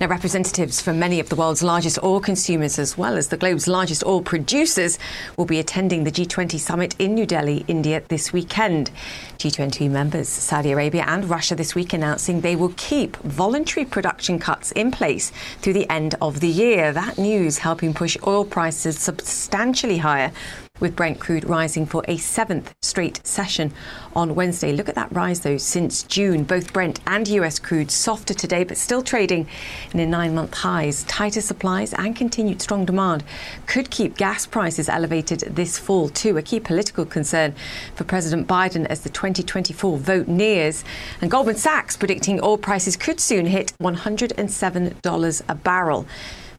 Now, 0.00 0.08
representatives 0.08 0.80
from 0.80 0.98
many 0.98 1.20
of 1.20 1.28
the 1.28 1.36
world's 1.36 1.62
largest 1.62 2.02
oil 2.02 2.18
consumers, 2.18 2.80
as 2.80 2.98
well 2.98 3.16
as 3.16 3.28
the 3.28 3.36
globe's 3.36 3.68
largest 3.68 4.04
oil 4.04 4.22
producers, 4.22 4.98
will 5.36 5.44
be 5.44 5.60
attending 5.60 6.02
the 6.02 6.10
G20 6.10 6.58
summit 6.58 6.96
in 6.98 7.14
New 7.14 7.26
Delhi, 7.26 7.64
India, 7.68 8.02
this 8.08 8.32
weekend. 8.32 8.90
G20 9.38 9.88
members, 9.88 10.28
Saudi 10.28 10.72
Arabia 10.72 11.04
and 11.06 11.30
Russia, 11.30 11.54
this 11.54 11.76
week 11.76 11.92
announcing 11.92 12.40
they 12.40 12.56
will 12.56 12.74
keep 12.76 13.16
voluntary 13.18 13.86
production 13.86 14.40
cuts 14.40 14.72
in 14.72 14.90
place 14.90 15.30
through 15.60 15.74
the 15.74 15.88
end 15.88 16.16
of 16.20 16.40
the 16.40 16.48
year. 16.48 16.92
That 16.92 17.16
news 17.16 17.58
helping 17.58 17.94
push 17.94 18.16
oil 18.26 18.44
prices 18.44 18.98
substantially 18.98 19.98
higher 19.98 20.32
with 20.80 20.96
Brent 20.96 21.20
crude 21.20 21.44
rising 21.44 21.86
for 21.86 22.04
a 22.08 22.16
seventh 22.16 22.74
straight 22.82 23.24
session 23.24 23.72
on 24.16 24.34
Wednesday. 24.34 24.72
Look 24.72 24.88
at 24.88 24.96
that 24.96 25.12
rise, 25.14 25.40
though, 25.40 25.56
since 25.56 26.02
June. 26.02 26.42
Both 26.42 26.72
Brent 26.72 26.98
and 27.06 27.28
US 27.28 27.60
crude 27.60 27.92
softer 27.92 28.34
today, 28.34 28.64
but 28.64 28.76
still 28.76 29.00
trading 29.00 29.46
near 29.92 30.06
nine 30.06 30.34
month 30.34 30.52
highs. 30.52 31.04
Tighter 31.04 31.42
supplies 31.42 31.94
and 31.94 32.16
continued 32.16 32.60
strong 32.60 32.84
demand 32.84 33.22
could 33.66 33.88
keep 33.88 34.16
gas 34.16 34.46
prices 34.46 34.88
elevated 34.88 35.40
this 35.42 35.78
fall, 35.78 36.08
too. 36.08 36.36
A 36.38 36.42
key 36.42 36.58
political 36.58 37.06
concern 37.06 37.54
for 37.94 38.02
President 38.02 38.48
Biden 38.48 38.84
as 38.86 39.02
the 39.02 39.10
2024 39.10 39.96
vote 39.98 40.26
nears. 40.26 40.82
And 41.20 41.30
Goldman 41.30 41.54
Sachs 41.54 41.96
predicting 41.96 42.40
oil 42.42 42.58
prices 42.58 42.96
could 42.96 43.20
soon 43.20 43.46
hit 43.46 43.72
$107 43.80 45.42
a 45.48 45.54
barrel. 45.54 46.06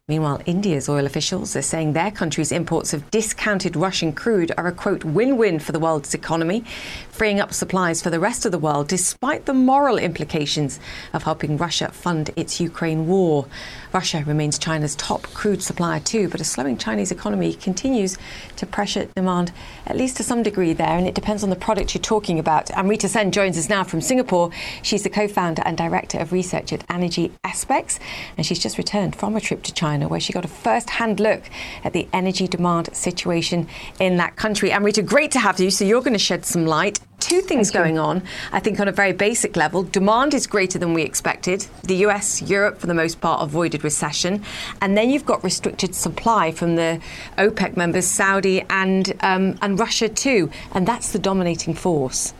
Meanwhile, 0.08 0.44
India's 0.46 0.88
oil 0.88 1.08
officials 1.08 1.56
are 1.56 1.64
saying 1.64 1.94
their 1.94 2.12
country's 2.12 2.52
imports 2.52 2.94
of 2.94 3.10
discounted 3.10 3.76
Russian 3.76 4.14
crude 4.14 4.52
are 4.56 4.68
a 4.68 4.72
quote 4.72 5.04
win 5.04 5.36
win 5.36 5.58
for 5.58 5.72
the 5.72 5.80
world's 5.80 6.14
economy, 6.14 6.64
freeing 7.16 7.40
up 7.40 7.54
supplies 7.54 8.02
for 8.02 8.10
the 8.10 8.20
rest 8.20 8.46
of 8.46 8.52
the 8.52 8.60
world 8.60 8.90
despite 8.90 9.46
the 9.46 9.54
moral 9.54 9.98
implications 9.98 10.82
of 11.14 11.24
helping 11.24 11.56
Russia 11.56 11.90
fund 11.90 12.30
its 12.36 12.60
Ukraine 12.60 13.08
war. 13.08 13.48
Russia 13.94 14.22
remains 14.28 14.60
China's 14.60 14.98
top 14.98 15.24
crude 15.34 15.64
supplier 15.64 16.02
too, 16.02 16.28
but 16.28 16.42
a 16.42 16.44
slowing 16.44 16.78
Chinese 16.78 17.12
economy 17.12 17.54
continues 17.54 18.18
to 18.58 18.66
pressure 18.66 19.06
demand, 19.16 19.54
at 19.88 19.96
least 19.96 20.18
to 20.18 20.24
some 20.24 20.44
degree 20.44 20.74
there, 20.74 20.98
and 20.98 21.08
it 21.08 21.16
depends 21.16 21.42
on 21.42 21.50
the 21.50 21.56
product 21.56 21.96
you're 21.96 22.02
talking 22.02 22.38
about. 22.38 22.70
Amrita 22.72 23.08
Sen 23.08 23.32
joins 23.32 23.58
us 23.58 23.70
now 23.70 23.86
from 23.86 24.02
Singapore. 24.02 24.52
She's 24.84 25.04
the 25.04 25.10
co 25.10 25.30
founder 25.30 25.62
and 25.66 25.78
director 25.78 26.20
of 26.20 26.34
research 26.34 26.74
at 26.74 26.84
Energy 26.90 27.32
Aspects, 27.46 27.98
and 28.36 28.46
she's 28.46 28.60
just 28.60 28.78
returned 28.78 29.16
from 29.16 29.38
a 29.38 29.42
trip 29.42 29.64
to 29.64 29.74
China 29.74 30.10
where 30.10 30.20
she 30.20 30.34
got 30.34 30.44
a 30.44 30.50
first 30.50 30.90
hand 30.90 31.22
look 31.22 31.44
at 31.86 31.94
the 31.94 32.10
energy 32.12 32.46
demand 32.50 32.94
situation 32.94 33.70
in 34.02 34.18
that 34.18 34.36
country. 34.36 34.74
Amrita, 34.74 35.02
great 35.02 35.32
to 35.32 35.40
have 35.40 35.62
you. 35.62 35.70
So 35.72 35.86
you're 35.86 36.02
going 36.02 36.12
to 36.12 36.20
shed 36.20 36.44
some 36.46 36.66
light. 36.66 37.00
Two 37.20 37.42
things 37.42 37.72
going 37.72 37.98
on, 37.98 38.24
I 38.52 38.60
think, 38.60 38.80
on 38.80 38.88
a 38.88 38.92
very 38.92 39.14
basic 39.14 39.56
level. 39.56 39.84
Demand 39.84 40.34
is 40.34 40.46
greater 40.48 40.78
than 40.78 40.94
we 40.94 41.04
expected. 41.04 41.66
The 41.84 41.96
US, 42.08 42.42
Europe, 42.42 42.78
for 42.80 42.88
the 42.88 42.94
most 42.94 43.22
part, 43.22 43.42
avoided 43.42 43.84
recession. 43.84 44.44
And 44.82 44.98
then 44.98 45.10
you've 45.10 45.26
got 45.26 45.44
restricted 45.44 45.96
supply 45.96 46.52
from 46.52 46.76
the 46.76 47.02
OPEC 47.38 47.78
members, 47.78 48.06
Saudi 48.06 48.64
and, 48.70 49.14
um, 49.22 49.58
and 49.62 49.80
Russia 49.80 50.10
too. 50.10 50.50
And 50.74 50.88
that's 50.88 51.14
the 51.14 51.20
dominating 51.20 51.74
force. 51.74 52.34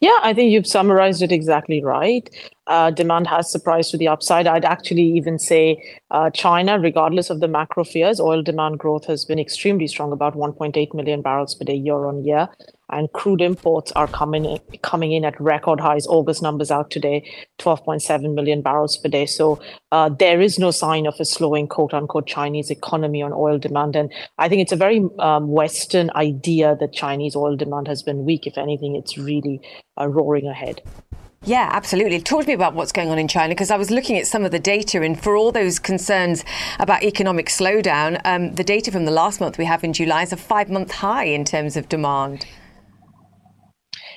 Yeah, 0.00 0.18
I 0.22 0.32
think 0.32 0.52
you've 0.52 0.66
summarized 0.66 1.22
it 1.22 1.32
exactly 1.32 1.82
right. 1.82 2.30
Uh, 2.68 2.92
demand 2.92 3.26
has 3.26 3.50
surprised 3.50 3.90
to 3.90 3.96
the 3.96 4.06
upside. 4.06 4.46
I'd 4.46 4.64
actually 4.64 5.02
even 5.02 5.40
say 5.40 5.82
uh, 6.12 6.30
China, 6.30 6.78
regardless 6.78 7.30
of 7.30 7.40
the 7.40 7.48
macro 7.48 7.82
fears, 7.82 8.20
oil 8.20 8.42
demand 8.42 8.78
growth 8.78 9.06
has 9.06 9.24
been 9.24 9.40
extremely 9.40 9.88
strong, 9.88 10.12
about 10.12 10.34
1.8 10.34 10.94
million 10.94 11.20
barrels 11.20 11.54
per 11.54 11.64
day 11.64 11.74
year 11.74 12.06
on 12.06 12.24
year 12.24 12.48
and 12.90 13.12
crude 13.12 13.40
imports 13.40 13.92
are 13.92 14.06
coming 14.06 14.44
in, 14.44 14.58
coming 14.82 15.12
in 15.12 15.24
at 15.24 15.40
record 15.40 15.80
highs. 15.80 16.06
August 16.06 16.42
numbers 16.42 16.70
out 16.70 16.90
today, 16.90 17.28
12.7 17.58 18.34
million 18.34 18.62
barrels 18.62 18.96
per 18.96 19.08
day. 19.08 19.26
So 19.26 19.60
uh, 19.92 20.08
there 20.08 20.40
is 20.40 20.58
no 20.58 20.70
sign 20.70 21.06
of 21.06 21.14
a 21.20 21.24
slowing 21.24 21.68
quote 21.68 21.94
unquote 21.94 22.26
Chinese 22.26 22.70
economy 22.70 23.22
on 23.22 23.32
oil 23.32 23.58
demand. 23.58 23.96
And 23.96 24.12
I 24.38 24.48
think 24.48 24.62
it's 24.62 24.72
a 24.72 24.76
very 24.76 25.02
um, 25.18 25.48
Western 25.48 26.10
idea 26.14 26.76
that 26.80 26.92
Chinese 26.92 27.36
oil 27.36 27.56
demand 27.56 27.88
has 27.88 28.02
been 28.02 28.24
weak. 28.24 28.46
If 28.46 28.56
anything, 28.56 28.96
it's 28.96 29.18
really 29.18 29.60
uh, 30.00 30.08
roaring 30.08 30.46
ahead. 30.46 30.82
Yeah, 31.44 31.68
absolutely. 31.72 32.20
Talk 32.20 32.42
to 32.42 32.48
me 32.48 32.54
about 32.54 32.74
what's 32.74 32.90
going 32.90 33.10
on 33.10 33.18
in 33.18 33.28
China 33.28 33.54
because 33.54 33.70
I 33.70 33.76
was 33.76 33.92
looking 33.92 34.18
at 34.18 34.26
some 34.26 34.44
of 34.44 34.50
the 34.50 34.58
data, 34.58 35.02
and 35.02 35.18
for 35.18 35.36
all 35.36 35.52
those 35.52 35.78
concerns 35.78 36.44
about 36.80 37.04
economic 37.04 37.46
slowdown, 37.46 38.20
um, 38.24 38.54
the 38.54 38.64
data 38.64 38.90
from 38.90 39.04
the 39.04 39.12
last 39.12 39.40
month 39.40 39.56
we 39.56 39.64
have 39.64 39.84
in 39.84 39.92
July 39.92 40.22
is 40.22 40.32
a 40.32 40.36
five 40.36 40.68
month 40.68 40.90
high 40.90 41.24
in 41.24 41.44
terms 41.44 41.76
of 41.76 41.88
demand. 41.88 42.44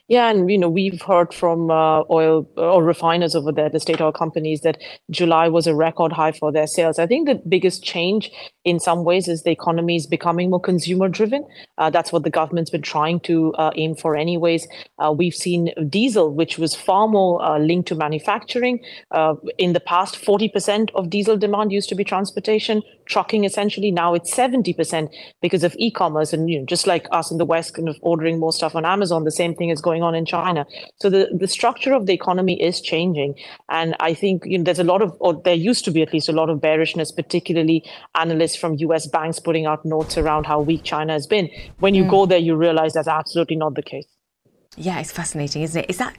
Yeah, 0.08 0.30
and 0.30 0.50
you 0.52 0.58
know 0.58 0.70
we've 0.70 1.02
heard 1.02 1.34
from 1.34 1.72
uh, 1.72 2.04
oil 2.10 2.48
or 2.58 2.84
refiners 2.84 3.36
over 3.36 3.52
there, 3.52 3.70
the 3.70 3.80
state 3.80 4.02
oil 4.02 4.12
companies, 4.12 4.62
that 4.62 4.78
July 5.10 5.48
was 5.48 5.68
a 5.68 5.76
record 5.76 6.12
high 6.12 6.32
for 6.32 6.52
their 6.52 6.68
sales. 6.68 7.00
I 7.00 7.08
think 7.08 7.28
the 7.28 7.42
biggest 7.48 7.84
change 7.84 8.32
in 8.64 8.80
some 8.80 9.04
ways 9.04 9.28
is 9.28 9.44
the 9.44 9.52
economy 9.52 9.96
is 9.96 10.06
becoming 10.06 10.50
more 10.50 10.60
consumer 10.60 11.08
driven. 11.08 11.48
Uh, 11.78 11.90
that's 11.90 12.12
what 12.12 12.24
the 12.24 12.30
government's 12.30 12.70
been 12.70 12.82
trying 12.82 13.20
to 13.22 13.54
uh, 13.54 13.72
aim 13.76 13.96
for, 13.96 14.16
anyways. 14.16 14.68
Uh, 15.00 15.12
we've 15.12 15.34
seen 15.34 15.72
diesel, 15.90 16.34
which 16.34 16.58
was 16.58 16.76
far 16.76 17.08
more 17.08 17.42
uh, 17.44 17.58
linked 17.58 17.88
to 17.88 17.96
manufacturing. 17.96 18.80
Uh, 19.12 19.36
in 19.58 19.74
the 19.74 19.80
past, 19.80 20.16
40% 20.16 20.90
of 20.94 21.10
diesel 21.10 21.38
demand 21.38 21.72
used 21.72 21.90
to 21.90 21.96
be 21.96 22.04
transportation, 22.04 22.82
trucking 23.12 23.44
essentially. 23.44 23.92
Now 23.92 24.14
it's 24.14 24.34
70% 24.34 25.14
because 25.42 25.64
of 25.64 25.76
e-commerce, 25.78 26.34
and 26.34 26.50
you 26.50 26.60
know, 26.60 26.66
just 26.66 26.88
like 26.88 27.06
us 27.12 27.30
in 27.30 27.38
the 27.38 27.46
West, 27.46 27.76
kind 27.76 27.90
of 27.90 27.98
ordering 28.02 28.40
more 28.40 28.54
stuff 28.54 28.76
on 28.76 28.86
Amazon, 28.86 29.24
the 29.24 29.32
same 29.32 29.54
thing 29.54 29.70
is 29.70 29.82
going 29.82 30.02
on 30.02 30.16
in 30.16 30.26
China. 30.26 30.66
So 31.00 31.10
the, 31.10 31.30
the 31.32 31.48
structure 31.48 31.94
of 31.94 32.06
the 32.06 32.14
economy 32.14 32.62
is 32.62 32.82
changing. 32.82 33.36
And 33.70 33.96
I 34.00 34.14
think 34.14 34.46
you 34.46 34.58
know, 34.58 34.64
there's 34.64 34.80
a 34.80 34.84
lot 34.84 35.02
of, 35.02 35.16
or 35.20 35.40
there 35.44 35.54
used 35.54 35.86
to 35.86 35.92
be 35.92 36.02
at 36.02 36.14
least 36.14 36.30
a 36.30 36.32
lot 36.32 36.50
of 36.50 36.62
bearishness, 36.62 37.12
particularly 37.12 37.84
analysts 38.16 38.56
from 38.56 38.76
US 38.76 39.08
banks 39.08 39.40
putting 39.40 39.66
out 39.66 39.86
notes 39.86 40.18
around 40.18 40.46
how 40.46 40.62
weak 40.62 40.84
China 40.84 41.14
has 41.14 41.28
been. 41.28 41.50
When 41.80 41.94
you 41.94 42.06
mm. 42.06 42.10
go 42.10 42.26
there, 42.26 42.40
you 42.40 42.56
realize 42.56 42.94
that's 42.94 43.08
absolutely 43.08 43.58
not 43.58 43.76
the 43.76 43.84
case. 43.84 44.08
Yeah, 44.78 45.00
it's 45.00 45.12
fascinating, 45.12 45.64
isn't 45.64 45.84
it? 45.84 45.90
Is 45.90 45.98
that 45.98 46.16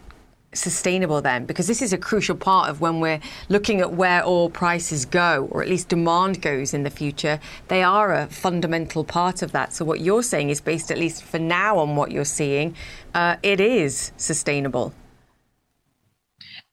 sustainable 0.55 1.21
then? 1.21 1.45
Because 1.47 1.67
this 1.67 1.83
is 1.83 1.93
a 1.93 1.99
crucial 1.99 2.37
part 2.37 2.69
of 2.69 2.81
when 2.81 3.01
we're 3.01 3.21
looking 3.49 3.81
at 3.81 3.93
where 3.93 4.25
oil 4.27 4.51
prices 4.51 5.05
go, 5.05 5.49
or 5.51 5.63
at 5.63 5.69
least 5.69 5.89
demand 5.89 6.43
goes 6.43 6.75
in 6.75 6.83
the 6.83 6.91
future. 6.91 7.41
They 7.69 7.83
are 7.83 8.15
a 8.15 8.27
fundamental 8.27 9.05
part 9.05 9.43
of 9.43 9.53
that. 9.53 9.73
So, 9.73 9.85
what 9.85 10.01
you're 10.01 10.23
saying 10.23 10.51
is 10.51 10.61
based, 10.61 10.91
at 10.91 10.99
least 10.99 11.23
for 11.25 11.39
now, 11.39 11.79
on 11.79 11.97
what 11.97 12.11
you're 12.11 12.25
seeing, 12.25 12.75
uh, 13.15 13.37
it 13.43 13.61
is 13.61 14.13
sustainable. 14.17 14.93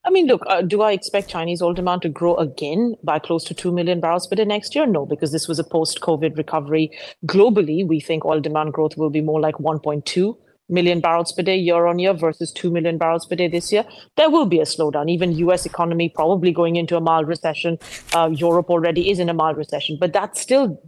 I 0.05 0.11
mean, 0.11 0.27
look, 0.27 0.43
uh, 0.47 0.61
do 0.61 0.81
I 0.81 0.93
expect 0.93 1.29
Chinese 1.29 1.61
oil 1.61 1.73
demand 1.73 2.01
to 2.03 2.09
grow 2.09 2.35
again 2.37 2.95
by 3.03 3.19
close 3.19 3.43
to 3.45 3.53
2 3.53 3.71
million 3.71 3.99
barrels 3.99 4.27
per 4.27 4.35
day 4.35 4.45
next 4.45 4.73
year? 4.73 4.85
No, 4.85 5.05
because 5.05 5.31
this 5.31 5.47
was 5.47 5.59
a 5.59 5.63
post 5.63 5.99
COVID 5.99 6.37
recovery. 6.37 6.89
Globally, 7.25 7.85
we 7.85 7.99
think 7.99 8.25
oil 8.25 8.39
demand 8.39 8.73
growth 8.73 8.97
will 8.97 9.09
be 9.09 9.21
more 9.21 9.41
like 9.41 9.55
1.2 9.55 10.37
million 10.69 10.99
barrels 10.99 11.31
per 11.31 11.41
day 11.41 11.57
year 11.57 11.85
on 11.85 11.99
year 11.99 12.13
versus 12.13 12.51
2 12.51 12.71
million 12.71 12.97
barrels 12.97 13.25
per 13.25 13.35
day 13.35 13.47
this 13.47 13.71
year, 13.71 13.85
there 14.15 14.29
will 14.29 14.45
be 14.45 14.59
a 14.59 14.63
slowdown. 14.63 15.09
Even 15.09 15.31
US 15.33 15.65
economy 15.65 16.09
probably 16.09 16.51
going 16.51 16.75
into 16.75 16.95
a 16.95 17.01
mild 17.01 17.27
recession. 17.27 17.77
Uh, 18.13 18.29
Europe 18.31 18.69
already 18.69 19.09
is 19.09 19.19
in 19.19 19.29
a 19.29 19.33
mild 19.33 19.57
recession, 19.57 19.97
but 19.99 20.13
that's 20.13 20.39
still 20.39 20.81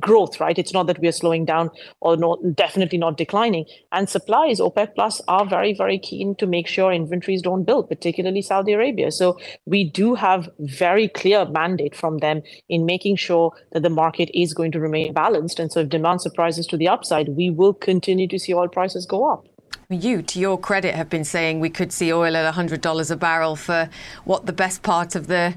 growth, 0.00 0.40
right? 0.40 0.58
It's 0.58 0.72
not 0.72 0.86
that 0.86 0.98
we 0.98 1.08
are 1.08 1.12
slowing 1.12 1.44
down 1.44 1.70
or 2.00 2.16
not, 2.16 2.38
definitely 2.54 2.98
not 2.98 3.16
declining. 3.16 3.66
And 3.92 4.08
supplies, 4.08 4.60
OPEC 4.60 4.94
Plus 4.94 5.20
are 5.28 5.46
very, 5.46 5.74
very 5.74 5.98
keen 5.98 6.34
to 6.36 6.46
make 6.46 6.66
sure 6.66 6.92
inventories 6.92 7.42
don't 7.42 7.64
build, 7.64 7.88
particularly 7.88 8.42
Saudi 8.42 8.72
Arabia. 8.72 9.10
So 9.10 9.38
we 9.66 9.84
do 9.84 10.14
have 10.14 10.48
very 10.60 11.08
clear 11.08 11.44
mandate 11.46 11.94
from 11.94 12.18
them 12.18 12.42
in 12.68 12.86
making 12.86 13.16
sure 13.16 13.52
that 13.72 13.82
the 13.82 13.90
market 13.90 14.30
is 14.34 14.54
going 14.54 14.72
to 14.72 14.80
remain 14.80 15.12
balanced. 15.12 15.58
And 15.58 15.70
so 15.70 15.80
if 15.80 15.88
demand 15.88 16.22
surprises 16.22 16.66
to 16.68 16.76
the 16.76 16.88
upside, 16.88 17.28
we 17.30 17.50
will 17.50 17.74
continue 17.74 18.28
to 18.28 18.38
see 18.38 18.54
oil 18.54 18.68
prices 18.68 19.06
go 19.06 19.25
up. 19.32 19.46
You, 19.88 20.22
to 20.22 20.40
your 20.40 20.58
credit, 20.58 20.94
have 20.94 21.08
been 21.08 21.24
saying 21.24 21.60
we 21.60 21.70
could 21.70 21.92
see 21.92 22.12
oil 22.12 22.36
at 22.36 22.54
$100 22.54 23.10
a 23.10 23.16
barrel 23.16 23.54
for 23.54 23.88
what 24.24 24.46
the 24.46 24.52
best 24.52 24.82
part 24.82 25.14
of 25.14 25.28
the 25.28 25.54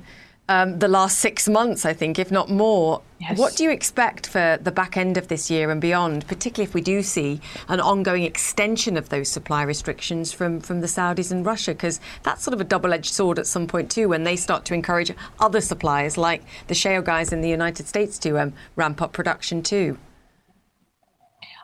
um, 0.49 0.79
the 0.79 0.87
last 0.87 1.19
six 1.19 1.47
months, 1.47 1.85
I 1.85 1.93
think, 1.93 2.17
if 2.17 2.31
not 2.31 2.49
more. 2.49 3.03
Yes. 3.19 3.37
What 3.37 3.55
do 3.55 3.63
you 3.63 3.69
expect 3.69 4.25
for 4.25 4.57
the 4.59 4.71
back 4.71 4.97
end 4.97 5.15
of 5.15 5.27
this 5.27 5.51
year 5.51 5.69
and 5.69 5.79
beyond, 5.79 6.27
particularly 6.27 6.67
if 6.67 6.73
we 6.73 6.81
do 6.81 7.03
see 7.03 7.39
an 7.67 7.79
ongoing 7.79 8.23
extension 8.23 8.97
of 8.97 9.09
those 9.09 9.29
supply 9.29 9.61
restrictions 9.61 10.31
from, 10.33 10.59
from 10.59 10.81
the 10.81 10.87
Saudis 10.87 11.31
and 11.31 11.45
Russia? 11.45 11.73
Because 11.73 11.99
that's 12.23 12.41
sort 12.41 12.55
of 12.55 12.61
a 12.61 12.63
double 12.63 12.93
edged 12.93 13.13
sword 13.13 13.37
at 13.37 13.45
some 13.45 13.67
point, 13.67 13.91
too, 13.91 14.09
when 14.09 14.23
they 14.23 14.35
start 14.35 14.65
to 14.65 14.73
encourage 14.73 15.11
other 15.39 15.61
suppliers 15.61 16.17
like 16.17 16.41
the 16.65 16.73
shale 16.73 17.03
guys 17.03 17.31
in 17.31 17.41
the 17.41 17.49
United 17.49 17.87
States 17.87 18.17
to 18.19 18.39
um, 18.39 18.53
ramp 18.75 19.03
up 19.03 19.13
production, 19.13 19.61
too. 19.61 19.99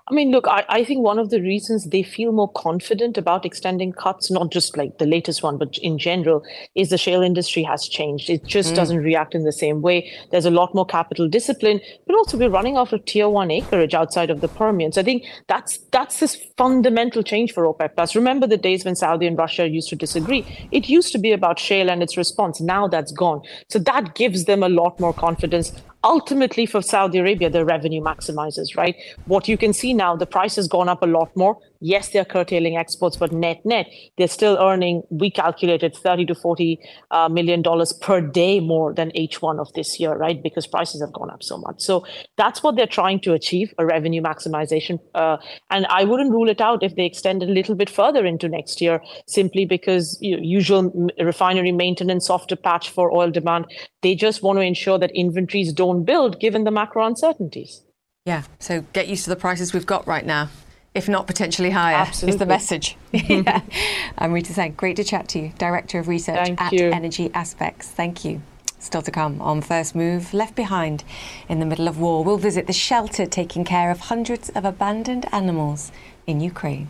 I 0.08 0.14
mean, 0.14 0.30
look, 0.30 0.48
I, 0.48 0.64
I 0.70 0.84
think 0.84 1.04
one 1.04 1.18
of 1.18 1.32
the 1.32 1.42
reasons 1.42 1.86
they 1.86 2.04
feel 2.04 2.32
more 2.32 2.52
confident 2.52 3.18
about 3.18 3.44
extending 3.44 3.92
cuts, 3.92 4.30
not 4.30 4.52
just 4.52 4.78
like 4.78 5.00
the 5.00 5.08
latest 5.08 5.42
one, 5.42 5.58
but 5.58 5.80
in 5.80 5.98
general, 5.98 6.44
is 6.76 6.90
the 6.90 6.98
shale 6.98 7.24
industry 7.24 7.64
has 7.64 7.88
changed. 7.88 8.30
It 8.30 8.46
just 8.46 8.74
mm. 8.74 8.76
doesn't 8.76 9.00
react 9.00 9.34
in 9.34 9.46
the 9.46 9.52
same 9.52 9.82
way. 9.82 10.12
There's 10.30 10.46
a 10.46 10.52
lot 10.52 10.76
more 10.76 10.86
capital 10.86 11.28
discipline, 11.28 11.82
but 12.06 12.16
also 12.16 12.38
we're 12.38 12.52
running 12.52 12.78
off 12.78 12.94
of 12.94 13.04
tier 13.06 13.28
one 13.28 13.50
acreage 13.50 13.96
outside 13.96 14.30
of 14.30 14.42
the 14.42 14.48
Permian. 14.48 14.92
So 14.92 15.02
I 15.02 15.04
think 15.04 15.26
that's 15.48 15.80
that's 15.92 16.20
this 16.20 16.36
fundamental 16.56 17.24
change 17.24 17.52
for 17.52 17.64
OPEC 17.64 17.96
Plus. 17.96 18.16
Remember 18.16 18.46
the 18.46 18.58
days 18.58 18.86
when 18.86 18.96
Saudi 18.96 19.26
and 19.26 19.38
Russia 19.38 19.68
used 19.68 19.90
to 19.90 19.96
disagree? 19.96 20.46
It 20.72 20.88
used 20.88 21.14
to 21.14 21.18
be 21.18 21.32
about 21.32 21.58
shale 21.58 21.90
and 21.90 22.04
its 22.04 22.16
response. 22.16 22.62
Now 22.62 22.88
that's 22.88 23.12
gone. 23.12 23.42
So 23.70 23.80
that 23.80 24.14
gives 24.14 24.46
them 24.46 24.62
a 24.62 24.70
lot 24.70 25.00
more 25.00 25.14
confidence 25.14 25.72
ultimately 26.06 26.66
for 26.66 26.82
Saudi 26.82 27.18
Arabia, 27.18 27.50
the 27.50 27.66
revenue 27.66 28.02
maximizes, 28.02 28.78
right? 28.78 28.96
What 29.26 29.48
you 29.48 29.58
can 29.58 29.74
see 29.74 29.94
now, 29.94 30.16
the 30.16 30.28
price 30.28 30.56
has 30.56 30.68
gone 30.68 30.88
up 30.88 31.02
a 31.02 31.08
lot 31.08 31.36
more. 31.36 31.58
Yes, 31.82 32.10
they're 32.10 32.26
curtailing 32.26 32.78
exports, 32.78 33.18
but 33.18 33.32
net 33.32 33.66
net, 33.66 33.88
they're 34.18 34.28
still 34.28 34.58
earning, 34.60 35.04
we 35.10 35.30
calculated 35.30 35.96
30 35.96 36.26
to 36.28 36.36
40 36.36 36.80
uh, 37.12 37.30
million 37.30 37.62
dollars 37.62 37.94
per 37.94 38.22
day 38.22 38.60
more 38.60 38.94
than 38.94 39.12
H1 39.12 39.60
of 39.60 39.72
this 39.74 40.00
year, 40.00 40.16
right? 40.16 40.42
Because 40.42 40.68
prices 40.68 41.02
have 41.02 41.14
gone 41.14 41.30
up 41.30 41.44
so 41.44 41.58
much. 41.58 41.82
So 41.82 42.06
that's 42.38 42.64
what 42.64 42.76
they're 42.76 42.88
trying 42.88 43.20
to 43.22 43.34
achieve, 43.34 43.74
a 43.78 43.86
revenue 43.86 44.22
maximization. 44.22 45.00
Uh, 45.14 45.38
and 45.70 45.86
I 45.88 46.04
wouldn't 46.04 46.32
rule 46.32 46.50
it 46.50 46.62
out 46.62 46.84
if 46.84 46.96
they 46.96 47.06
extend 47.06 47.44
a 47.44 47.48
little 47.48 47.76
bit 47.76 47.90
further 47.90 48.26
into 48.26 48.48
next 48.48 48.82
year, 48.82 49.02
simply 49.28 49.66
because 49.66 50.18
you 50.22 50.36
know, 50.36 50.44
usual 50.44 51.10
refinery 51.20 51.72
maintenance, 51.72 52.28
softer 52.28 52.56
patch 52.56 52.90
for 52.90 53.12
oil 53.12 53.32
demand. 53.32 53.66
They 54.02 54.16
just 54.16 54.44
want 54.44 54.58
to 54.58 54.62
ensure 54.62 54.98
that 55.00 55.12
inventories 55.16 55.74
don't 55.74 56.04
build 56.06 56.40
given 56.40 56.64
the 56.64 56.72
macro 56.72 57.06
uncertainties. 57.06 57.82
Yeah, 58.26 58.44
so 58.60 58.82
get 58.94 59.08
used 59.08 59.24
to 59.26 59.30
the 59.30 59.36
prices 59.36 59.72
we've 59.72 59.86
got 59.86 60.08
right 60.08 60.26
now 60.26 60.50
if 60.96 61.10
not 61.10 61.28
potentially 61.28 61.70
higher, 61.70 61.98
Absolutely. 61.98 62.34
is 62.34 62.40
the 62.40 62.46
message. 62.46 62.98
yeah. 63.12 63.62
Amrita 64.18 64.54
Sen, 64.54 64.72
great 64.72 64.96
to 64.96 65.04
chat 65.04 65.28
to 65.30 65.40
you, 65.40 65.54
Director 65.58 66.00
of 66.00 66.08
Research 66.08 66.38
Thank 66.38 66.62
at 66.62 66.74
you. 66.74 66.90
Energy 66.90 67.30
Aspects. 67.34 67.90
Thank 67.90 68.26
you. 68.26 68.42
Still 68.80 69.02
to 69.02 69.12
come 69.12 69.42
on 69.42 69.62
First 69.62 69.96
Move, 69.96 70.34
left 70.34 70.56
behind 70.56 71.04
in 71.50 71.60
the 71.60 71.66
middle 71.66 71.88
of 71.88 72.00
war. 72.00 72.24
We'll 72.24 72.38
visit 72.38 72.68
the 72.68 72.74
shelter 72.74 73.26
taking 73.26 73.66
care 73.66 73.92
of 73.92 74.00
hundreds 74.00 74.50
of 74.50 74.64
abandoned 74.64 75.26
animals 75.34 75.92
in 76.28 76.40
Ukraine. 76.40 76.90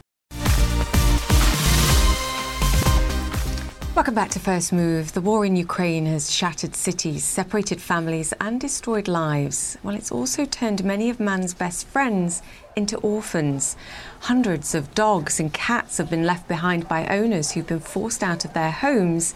Welcome 3.96 4.14
back 4.14 4.32
to 4.32 4.42
First 4.42 4.74
Move. 4.74 5.14
The 5.14 5.22
war 5.22 5.46
in 5.46 5.56
Ukraine 5.56 6.06
has 6.08 6.30
shattered 6.30 6.76
cities, 6.76 7.24
separated 7.24 7.80
families, 7.80 8.34
and 8.42 8.60
destroyed 8.60 9.08
lives. 9.08 9.78
Well, 9.84 9.96
it's 9.96 10.12
also 10.12 10.44
turned 10.44 10.84
many 10.84 11.10
of 11.10 11.22
man's 11.22 11.54
best 11.54 11.88
friends 11.88 12.42
into 12.76 12.98
orphans. 12.98 13.78
Hundreds 14.20 14.76
of 14.76 14.94
dogs 14.96 15.40
and 15.40 15.54
cats 15.54 15.98
have 15.98 16.10
been 16.10 16.26
left 16.26 16.50
behind 16.50 16.90
by 16.90 17.08
owners 17.08 17.54
who've 17.54 17.66
been 17.66 17.80
forced 17.80 18.22
out 18.22 18.44
of 18.44 18.52
their 18.52 18.72
homes. 18.72 19.34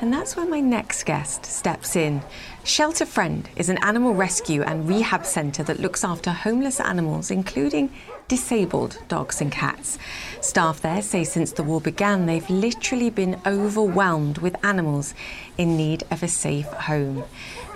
And 0.00 0.12
that's 0.12 0.36
where 0.36 0.46
my 0.46 0.60
next 0.60 1.02
guest 1.02 1.44
steps 1.44 1.96
in. 1.96 2.22
Shelter 2.62 3.06
Friend 3.06 3.48
is 3.56 3.70
an 3.70 3.78
animal 3.78 4.14
rescue 4.14 4.62
and 4.62 4.88
rehab 4.88 5.26
centre 5.26 5.64
that 5.64 5.80
looks 5.80 6.04
after 6.04 6.30
homeless 6.30 6.78
animals, 6.78 7.32
including 7.32 7.90
disabled 8.28 8.98
dogs 9.08 9.40
and 9.40 9.52
cats. 9.52 9.98
Staff 10.40 10.80
there 10.80 11.02
say 11.02 11.24
since 11.24 11.52
the 11.52 11.62
war 11.62 11.80
began, 11.80 12.26
they've 12.26 12.48
literally 12.50 13.10
been 13.10 13.40
overwhelmed 13.46 14.38
with 14.38 14.64
animals 14.64 15.14
in 15.58 15.76
need 15.76 16.04
of 16.10 16.22
a 16.22 16.28
safe 16.28 16.66
home. 16.66 17.24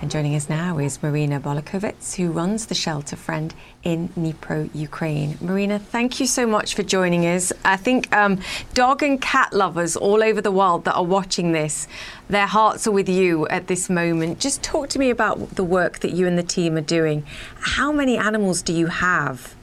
And 0.00 0.10
joining 0.10 0.34
us 0.34 0.48
now 0.48 0.78
is 0.78 1.02
Marina 1.02 1.38
Bolakovets, 1.40 2.16
who 2.16 2.30
runs 2.30 2.66
the 2.66 2.74
Shelter 2.74 3.16
Friend 3.16 3.54
in 3.82 4.08
Dnipro, 4.10 4.70
Ukraine. 4.74 5.36
Marina, 5.42 5.78
thank 5.78 6.20
you 6.20 6.26
so 6.26 6.46
much 6.46 6.74
for 6.74 6.82
joining 6.82 7.26
us. 7.26 7.52
I 7.64 7.76
think 7.76 8.10
um, 8.16 8.40
dog 8.72 9.02
and 9.02 9.20
cat 9.20 9.52
lovers 9.52 9.96
all 9.96 10.22
over 10.22 10.40
the 10.40 10.50
world 10.50 10.86
that 10.86 10.94
are 10.94 11.04
watching 11.04 11.52
this, 11.52 11.86
their 12.28 12.46
hearts 12.46 12.86
are 12.86 12.92
with 12.92 13.10
you 13.10 13.46
at 13.48 13.66
this 13.66 13.90
moment. 13.90 14.40
Just 14.40 14.62
talk 14.62 14.88
to 14.90 14.98
me 14.98 15.10
about 15.10 15.56
the 15.56 15.64
work 15.64 15.98
that 15.98 16.12
you 16.12 16.26
and 16.26 16.38
the 16.38 16.42
team 16.42 16.76
are 16.76 16.80
doing. 16.80 17.24
How 17.60 17.92
many 17.92 18.16
animals 18.16 18.62
do 18.62 18.72
you 18.72 18.86
have? 18.86 19.54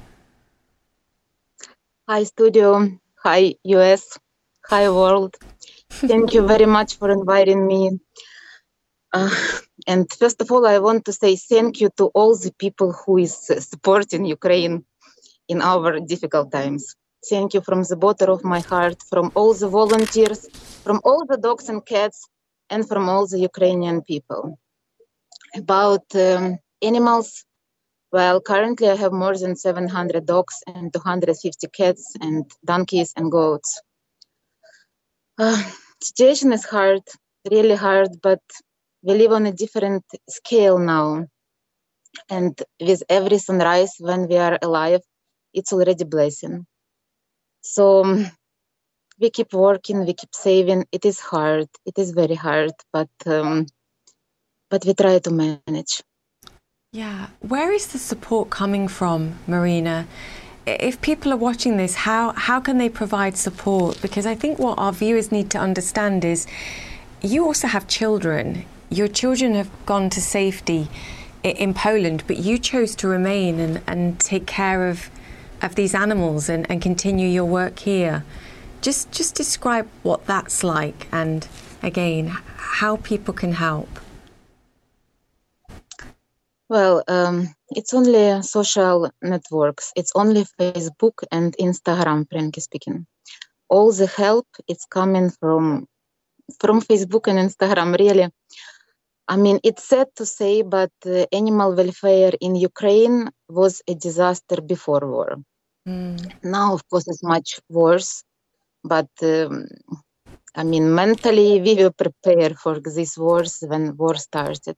Hi, 2.09 2.23
studio. 2.23 2.87
Hi, 3.25 3.55
US. 3.63 4.17
Hi, 4.69 4.89
world. 4.89 5.35
Thank 5.89 6.33
you 6.33 6.47
very 6.47 6.65
much 6.65 6.95
for 6.95 7.11
inviting 7.11 7.67
me. 7.67 7.99
Uh, 9.11 9.35
and 9.85 10.09
first 10.13 10.41
of 10.41 10.49
all, 10.49 10.65
I 10.65 10.79
want 10.79 11.03
to 11.07 11.11
say 11.11 11.35
thank 11.35 11.81
you 11.81 11.89
to 11.97 12.05
all 12.15 12.37
the 12.37 12.53
people 12.57 12.93
who 12.93 13.17
is 13.17 13.35
supporting 13.71 14.23
Ukraine 14.23 14.85
in 15.49 15.61
our 15.61 15.99
difficult 15.99 16.49
times. 16.49 16.95
Thank 17.29 17.53
you 17.53 17.59
from 17.59 17.83
the 17.83 17.97
bottom 17.97 18.29
of 18.29 18.41
my 18.45 18.61
heart, 18.61 19.03
from 19.09 19.29
all 19.35 19.53
the 19.53 19.67
volunteers, 19.67 20.47
from 20.85 21.01
all 21.03 21.25
the 21.25 21.35
dogs 21.35 21.67
and 21.67 21.85
cats, 21.85 22.25
and 22.69 22.87
from 22.87 23.09
all 23.09 23.27
the 23.27 23.39
Ukrainian 23.39 24.01
people. 24.01 24.57
About 25.53 26.05
um, 26.15 26.57
animals, 26.81 27.43
well, 28.11 28.39
currently 28.41 28.89
I 28.89 28.95
have 28.95 29.11
more 29.11 29.37
than 29.37 29.55
700 29.55 30.25
dogs 30.25 30.55
and 30.67 30.93
250 30.93 31.67
cats 31.67 32.13
and 32.21 32.49
donkeys 32.65 33.13
and 33.15 33.31
goats. 33.31 33.81
Uh, 35.37 35.61
situation 36.01 36.53
is 36.53 36.65
hard, 36.65 37.01
really 37.49 37.75
hard, 37.75 38.09
but 38.21 38.41
we 39.03 39.13
live 39.15 39.31
on 39.31 39.45
a 39.45 39.51
different 39.51 40.03
scale 40.29 40.79
now. 40.79 41.27
And 42.29 42.59
with 42.79 43.03
every 43.09 43.37
sunrise 43.37 43.95
when 43.99 44.27
we 44.27 44.37
are 44.37 44.57
alive, 44.61 45.01
it's 45.53 45.73
already 45.73 46.03
blessing. 46.03 46.65
So 47.61 48.03
um, 48.03 48.31
we 49.19 49.29
keep 49.29 49.53
working, 49.53 50.05
we 50.05 50.13
keep 50.13 50.33
saving. 50.33 50.85
It 50.91 51.05
is 51.05 51.19
hard. 51.19 51.67
It 51.85 51.97
is 51.97 52.11
very 52.11 52.35
hard, 52.35 52.71
but 52.93 53.09
um, 53.25 53.67
but 54.69 54.85
we 54.85 54.93
try 54.93 55.19
to 55.19 55.31
manage. 55.31 56.03
Yeah. 56.93 57.27
Where 57.41 57.73
is 57.73 57.87
the 57.87 57.97
support 57.97 58.49
coming 58.49 58.87
from, 58.87 59.39
Marina? 59.45 60.07
If 60.65 61.01
people 61.01 61.33
are 61.33 61.37
watching 61.37 61.75
this, 61.75 61.93
how, 61.93 62.31
how 62.31 62.61
can 62.61 62.77
they 62.77 62.87
provide 62.87 63.35
support? 63.35 64.01
Because 64.01 64.25
I 64.25 64.35
think 64.35 64.57
what 64.57 64.79
our 64.79 64.93
viewers 64.93 65.29
need 65.29 65.51
to 65.51 65.59
understand 65.59 66.23
is 66.23 66.47
you 67.21 67.43
also 67.45 67.67
have 67.67 67.87
children. 67.87 68.65
Your 68.89 69.09
children 69.09 69.53
have 69.55 69.69
gone 69.85 70.09
to 70.11 70.21
safety 70.21 70.87
in 71.43 71.73
Poland, 71.73 72.23
but 72.25 72.37
you 72.37 72.57
chose 72.57 72.95
to 72.95 73.07
remain 73.09 73.59
and, 73.59 73.81
and 73.85 74.19
take 74.19 74.47
care 74.47 74.87
of, 74.87 75.09
of 75.61 75.75
these 75.75 75.93
animals 75.93 76.47
and, 76.47 76.65
and 76.71 76.81
continue 76.81 77.27
your 77.27 77.45
work 77.45 77.79
here. 77.79 78.23
Just, 78.81 79.11
just 79.11 79.35
describe 79.35 79.89
what 80.03 80.25
that's 80.25 80.63
like 80.63 81.07
and, 81.11 81.47
again, 81.83 82.27
how 82.55 82.95
people 82.95 83.33
can 83.33 83.53
help. 83.53 83.99
Well, 86.69 87.03
um, 87.07 87.55
it's 87.69 87.93
only 87.93 88.41
social 88.41 89.09
networks. 89.21 89.93
It's 89.95 90.11
only 90.15 90.45
Facebook 90.59 91.23
and 91.31 91.55
Instagram, 91.57 92.27
frankly 92.29 92.61
speaking. 92.61 93.07
All 93.69 93.91
the 93.91 94.07
help 94.07 94.47
is 94.67 94.85
coming 94.89 95.29
from 95.39 95.87
from 96.59 96.81
Facebook 96.81 97.27
and 97.27 97.39
Instagram. 97.39 97.97
Really, 97.97 98.29
I 99.27 99.37
mean, 99.37 99.59
it's 99.63 99.83
sad 99.83 100.07
to 100.15 100.25
say, 100.25 100.61
but 100.61 100.91
uh, 101.05 101.25
animal 101.31 101.73
welfare 101.73 102.33
in 102.41 102.55
Ukraine 102.55 103.29
was 103.49 103.81
a 103.87 103.95
disaster 103.95 104.61
before 104.61 105.05
war. 105.05 105.37
Mm. 105.87 106.43
Now, 106.43 106.73
of 106.73 106.87
course, 106.89 107.07
it's 107.07 107.23
much 107.23 107.59
worse. 107.69 108.23
But 108.83 109.09
um, 109.21 109.67
I 110.55 110.63
mean, 110.63 110.93
mentally, 110.93 111.61
we 111.61 111.75
were 111.75 111.91
prepared 111.91 112.57
for 112.57 112.79
this 112.79 113.17
wars 113.17 113.63
when 113.67 113.95
war 113.95 114.15
started 114.15 114.75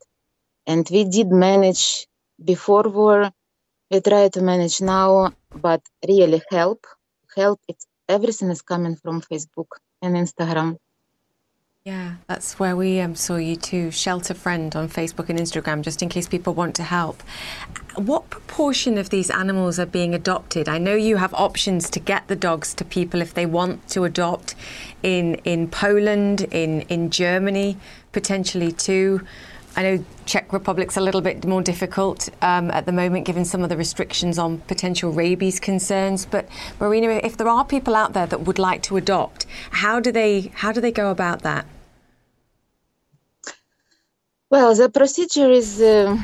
and 0.70 0.88
we 0.96 1.02
did 1.16 1.30
manage 1.48 1.84
before 2.52 2.88
war 3.00 3.20
we 3.92 4.00
try 4.10 4.24
to 4.36 4.42
manage 4.52 4.78
now 4.82 5.10
but 5.66 5.82
really 6.12 6.42
help 6.58 6.82
help 7.36 7.60
it's 7.68 7.86
everything 8.16 8.50
is 8.56 8.62
coming 8.74 8.96
from 9.04 9.22
facebook 9.32 9.72
and 10.04 10.16
instagram 10.24 10.70
yeah, 11.86 12.16
that's 12.28 12.60
where 12.60 12.76
we 12.76 13.00
um, 13.00 13.16
saw 13.16 13.38
you 13.38 13.56
too. 13.56 13.90
Shelter 13.90 14.34
Friend 14.34 14.76
on 14.76 14.90
Facebook 14.90 15.30
and 15.30 15.40
Instagram, 15.40 15.82
just 15.82 16.04
in 16.04 16.10
case 16.10 16.28
people 16.28 16.54
want 16.54 16.76
to 16.76 16.84
help. 16.84 17.24
What 17.96 18.30
proportion 18.30 18.98
of 18.98 19.10
these 19.10 19.32
animals 19.32 19.80
are 19.80 19.86
being 19.86 20.14
adopted? 20.14 20.68
I 20.68 20.78
know 20.78 20.94
you 20.94 21.16
have 21.16 21.34
options 21.34 21.90
to 21.92 22.00
get 22.00 22.28
the 22.28 22.36
dogs 22.36 22.74
to 22.76 22.86
people 22.86 23.22
if 23.22 23.34
they 23.34 23.46
want 23.46 23.88
to 23.90 24.04
adopt 24.04 24.56
in 25.02 25.36
in 25.46 25.70
Poland, 25.70 26.42
in 26.52 26.82
in 26.82 27.10
Germany, 27.10 27.78
potentially 28.12 28.74
too. 28.74 29.22
I 29.80 29.82
know 29.82 30.04
Czech 30.26 30.52
Republic's 30.52 30.98
a 30.98 31.02
little 31.02 31.22
bit 31.22 31.46
more 31.46 31.62
difficult 31.62 32.28
um, 32.42 32.70
at 32.72 32.86
the 32.86 32.92
moment, 32.92 33.26
given 33.26 33.46
some 33.46 33.64
of 33.64 33.70
the 33.70 33.78
restrictions 33.78 34.38
on 34.38 34.58
potential 34.68 35.10
rabies 35.14 35.58
concerns. 35.58 36.26
But 36.26 36.50
Marina, 36.82 37.22
if 37.24 37.38
there 37.38 37.48
are 37.48 37.64
people 37.64 37.96
out 37.96 38.12
there 38.12 38.28
that 38.28 38.42
would 38.42 38.60
like 38.60 38.84
to 38.84 38.98
adopt, 38.98 39.46
how 39.72 40.02
do 40.02 40.12
they 40.12 40.52
how 40.54 40.74
do 40.74 40.82
they 40.82 40.92
go 40.92 41.12
about 41.12 41.44
that? 41.44 41.66
Well, 44.50 44.76
the 44.76 44.90
procedure 44.90 45.50
is 45.50 45.80
uh, 45.80 46.18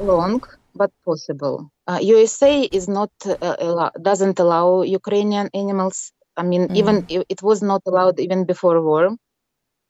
long 0.00 0.42
but 0.74 0.90
possible. 1.04 1.70
Uh, 1.86 2.00
USA 2.02 2.62
is 2.62 2.88
not 2.88 3.12
uh, 3.24 3.56
allow, 3.60 3.92
doesn't 4.02 4.40
allow 4.40 4.82
Ukrainian 4.82 5.50
animals. 5.54 6.10
I 6.36 6.42
mean, 6.42 6.66
mm. 6.66 6.76
even 6.76 7.06
it 7.08 7.40
was 7.44 7.62
not 7.62 7.82
allowed 7.86 8.18
even 8.18 8.44
before 8.44 8.82
war 8.82 9.16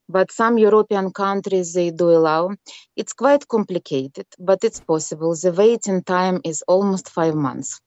but 0.09 0.33
some 0.33 0.59
European 0.59 1.13
countries 1.13 1.75
they 1.75 1.91
do 1.91 2.11
allow. 2.11 2.55
It's 2.97 3.13
quite 3.13 3.47
complicated, 3.49 4.27
but 4.39 4.65
it's 4.65 4.81
possible. 4.81 5.35
The 5.35 5.53
waiting 5.53 6.03
time 6.03 6.41
is 6.45 6.63
almost 6.67 7.11
five 7.11 7.35
months. 7.35 7.81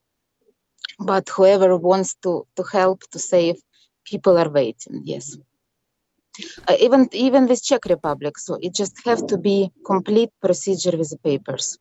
But 0.99 1.29
whoever 1.29 1.77
wants 1.77 2.15
to, 2.23 2.45
to 2.55 2.63
help 2.63 3.01
to 3.12 3.19
save, 3.19 3.55
people 4.05 4.38
are 4.38 4.49
waiting. 4.49 5.01
Yes. 5.03 5.38
Uh, 6.67 6.77
even 6.79 7.10
even 7.12 7.47
with 7.47 7.62
Czech 7.62 7.86
Republic, 7.86 8.38
so 8.38 8.57
it 8.62 8.73
just 8.73 9.05
have 9.05 9.27
to 9.27 9.38
be 9.38 9.69
complete 9.86 10.29
procedure 10.41 10.97
with 10.97 11.10
the 11.10 11.17
papers. 11.17 11.77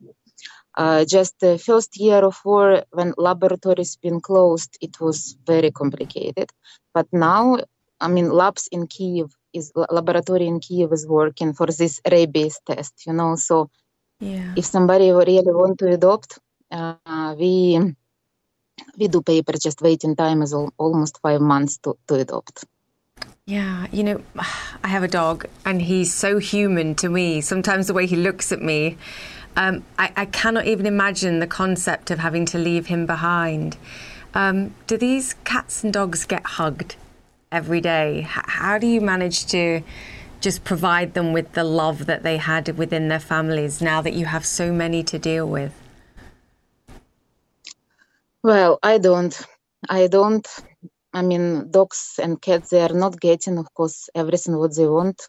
Uh, 0.76 1.04
just 1.04 1.38
the 1.40 1.56
first 1.58 1.96
year 1.96 2.24
of 2.24 2.36
war, 2.44 2.82
when 2.90 3.14
laboratories 3.16 3.96
been 3.96 4.20
closed, 4.20 4.76
it 4.80 5.00
was 5.00 5.36
very 5.46 5.70
complicated. 5.70 6.50
But 6.94 7.06
now, 7.12 7.58
I 8.00 8.08
mean, 8.08 8.30
labs 8.30 8.68
in 8.72 8.86
Kiev 8.88 9.30
is 9.52 9.72
laboratory 9.74 10.46
in 10.46 10.60
Kiev 10.60 10.92
is 10.92 11.06
working 11.06 11.52
for 11.52 11.66
this 11.66 12.00
rabies 12.10 12.60
test, 12.66 13.06
you 13.06 13.12
know. 13.12 13.36
So 13.36 13.70
yeah. 14.20 14.54
if 14.56 14.64
somebody 14.64 15.10
really 15.10 15.42
want 15.46 15.78
to 15.80 15.88
adopt, 15.88 16.38
uh, 16.70 17.34
we 17.38 17.94
we 18.98 19.08
do 19.08 19.22
paper 19.22 19.52
just 19.52 19.80
waiting 19.82 20.16
time 20.16 20.42
is 20.42 20.52
al- 20.52 20.72
almost 20.78 21.18
five 21.22 21.40
months 21.40 21.78
to, 21.78 21.96
to 22.08 22.14
adopt. 22.14 22.64
Yeah, 23.46 23.86
you 23.92 24.04
know, 24.04 24.22
I 24.84 24.88
have 24.88 25.02
a 25.02 25.08
dog 25.08 25.46
and 25.64 25.82
he's 25.82 26.12
so 26.12 26.38
human 26.38 26.94
to 26.96 27.08
me. 27.08 27.40
Sometimes 27.40 27.86
the 27.86 27.94
way 27.94 28.06
he 28.06 28.16
looks 28.16 28.52
at 28.52 28.62
me, 28.62 28.96
um, 29.56 29.84
I, 29.98 30.12
I, 30.16 30.24
cannot 30.26 30.66
even 30.66 30.86
imagine 30.86 31.40
the 31.40 31.46
concept 31.46 32.12
of 32.12 32.20
having 32.20 32.46
to 32.46 32.58
leave 32.58 32.86
him 32.86 33.04
behind. 33.04 33.76
Um, 34.32 34.74
do 34.86 34.96
these 34.96 35.34
cats 35.44 35.82
and 35.82 35.92
dogs 35.92 36.24
get 36.24 36.46
hugged? 36.46 36.94
Every 37.52 37.80
day. 37.80 38.26
How 38.28 38.78
do 38.78 38.86
you 38.86 39.00
manage 39.00 39.46
to 39.46 39.82
just 40.40 40.64
provide 40.64 41.14
them 41.14 41.32
with 41.32 41.52
the 41.52 41.64
love 41.64 42.06
that 42.06 42.22
they 42.22 42.38
had 42.38 42.76
within 42.78 43.08
their 43.08 43.20
families 43.20 43.80
now 43.80 44.00
that 44.00 44.14
you 44.14 44.26
have 44.26 44.46
so 44.46 44.72
many 44.72 45.02
to 45.04 45.18
deal 45.18 45.46
with? 45.46 45.72
Well, 48.42 48.78
I 48.82 48.98
don't. 48.98 49.38
I 49.88 50.06
don't. 50.06 50.46
I 51.12 51.22
mean, 51.22 51.70
dogs 51.70 52.18
and 52.22 52.40
cats, 52.40 52.70
they 52.70 52.80
are 52.80 52.94
not 52.94 53.20
getting, 53.20 53.58
of 53.58 53.72
course, 53.74 54.08
everything 54.14 54.56
what 54.56 54.76
they 54.76 54.86
want. 54.86 55.26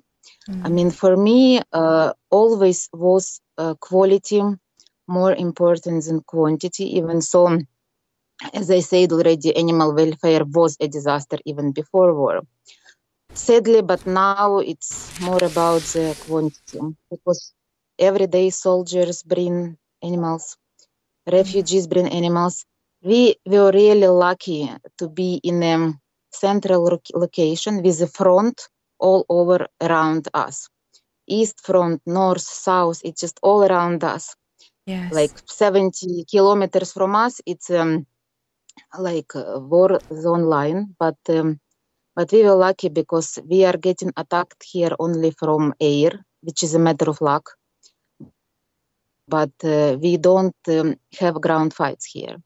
Mm. 0.49 0.65
I 0.65 0.69
mean, 0.69 0.91
for 0.91 1.17
me, 1.17 1.61
uh, 1.73 2.13
always 2.29 2.87
was 2.93 3.41
uh, 3.57 3.73
quality 3.79 4.41
more 5.07 5.33
important 5.33 6.05
than 6.05 6.21
quantity, 6.21 6.97
even 6.97 7.21
so 7.21 7.59
as 8.53 8.69
I 8.71 8.79
said 8.79 9.11
already, 9.11 9.55
animal 9.55 9.93
welfare 9.93 10.43
was 10.45 10.77
a 10.79 10.87
disaster 10.87 11.37
even 11.45 11.71
before 11.71 12.13
war. 12.13 12.41
Sadly, 13.33 13.81
but 13.81 14.05
now 14.05 14.59
it's 14.59 15.13
more 15.19 15.43
about 15.43 15.81
the 15.93 16.15
quantity 16.19 16.79
because 17.09 17.53
everyday 17.97 18.49
soldiers 18.49 19.23
bring 19.23 19.77
animals, 20.03 20.57
refugees 21.31 21.87
bring 21.87 22.07
animals. 22.07 22.65
We 23.01 23.35
were 23.45 23.71
really 23.71 24.07
lucky 24.07 24.69
to 24.97 25.09
be 25.09 25.39
in 25.43 25.63
a 25.63 25.93
central 26.31 26.99
location 27.13 27.81
with 27.81 28.01
a 28.01 28.07
front 28.07 28.67
all 28.99 29.25
over 29.29 29.67
around 29.81 30.27
us. 30.33 30.69
East 31.27 31.61
front, 31.61 32.01
north, 32.05 32.41
south, 32.41 33.01
it's 33.03 33.21
just 33.21 33.39
all 33.41 33.63
around 33.63 34.03
us. 34.03 34.35
Yes. 34.85 35.11
Like 35.13 35.31
70 35.47 36.25
kilometers 36.29 36.91
from 36.91 37.15
us, 37.15 37.39
it's 37.45 37.69
um, 37.69 38.05
like 38.97 39.35
uh, 39.35 39.59
war 39.59 40.01
zone 40.13 40.43
line, 40.43 40.95
but 40.99 41.17
um, 41.29 41.59
but 42.15 42.31
we 42.31 42.43
were 42.43 42.55
lucky 42.55 42.89
because 42.89 43.39
we 43.49 43.65
are 43.65 43.77
getting 43.77 44.11
attacked 44.17 44.63
here 44.63 44.91
only 44.99 45.31
from 45.31 45.73
air, 45.79 46.11
which 46.41 46.63
is 46.63 46.75
a 46.75 46.79
matter 46.79 47.09
of 47.09 47.21
luck. 47.21 47.51
But 49.27 49.51
uh, 49.63 49.97
we 50.01 50.17
don't 50.17 50.55
um, 50.67 50.95
have 51.19 51.39
ground 51.39 51.73
fights 51.73 52.05
here. 52.05 52.37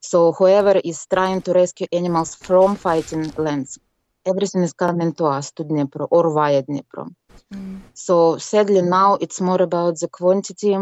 So 0.00 0.32
whoever 0.32 0.80
is 0.84 1.06
trying 1.12 1.42
to 1.42 1.52
rescue 1.52 1.86
animals 1.92 2.34
from 2.34 2.76
fighting 2.76 3.32
lands, 3.36 3.78
everything 4.24 4.62
is 4.62 4.72
coming 4.72 5.14
to 5.14 5.24
us 5.24 5.50
to 5.52 5.64
Dnipro 5.64 6.06
or 6.10 6.32
via 6.32 6.62
Dnipro. 6.62 7.08
Mm. 7.52 7.82
So 7.94 8.36
sadly 8.38 8.82
now 8.82 9.14
it's 9.14 9.40
more 9.40 9.62
about 9.62 9.98
the 9.98 10.08
quantity 10.08 10.76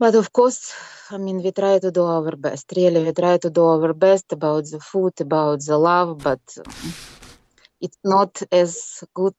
but 0.00 0.14
of 0.14 0.32
course, 0.32 0.72
I 1.10 1.18
mean, 1.18 1.42
we 1.42 1.52
try 1.52 1.78
to 1.78 1.90
do 1.90 2.04
our 2.04 2.34
best. 2.34 2.72
Really, 2.74 3.04
we 3.04 3.12
try 3.12 3.36
to 3.36 3.50
do 3.50 3.64
our 3.66 3.92
best 3.92 4.32
about 4.32 4.64
the 4.64 4.80
food, 4.80 5.20
about 5.20 5.60
the 5.60 5.76
love, 5.76 6.18
but 6.18 6.40
it's 7.82 7.98
not 8.02 8.42
as 8.50 9.04
good 9.12 9.36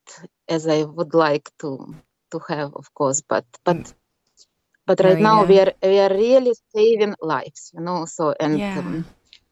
as 0.47 0.67
I 0.67 0.83
would 0.83 1.15
like 1.15 1.49
to 1.61 1.95
to 2.31 2.39
have, 2.47 2.75
of 2.75 2.93
course. 2.93 3.23
But 3.27 3.45
but 3.63 3.77
mm. 3.77 3.93
but 4.85 4.99
right 4.99 5.17
oh, 5.17 5.27
now 5.29 5.41
yeah. 5.41 5.49
we 5.49 5.59
are 5.61 5.73
we 5.81 5.99
are 5.99 6.13
really 6.13 6.53
saving 6.75 7.15
lives, 7.21 7.71
you 7.73 7.81
know. 7.81 8.05
So 8.05 8.35
and 8.39 8.59
yeah, 8.59 8.77
um, 8.77 9.05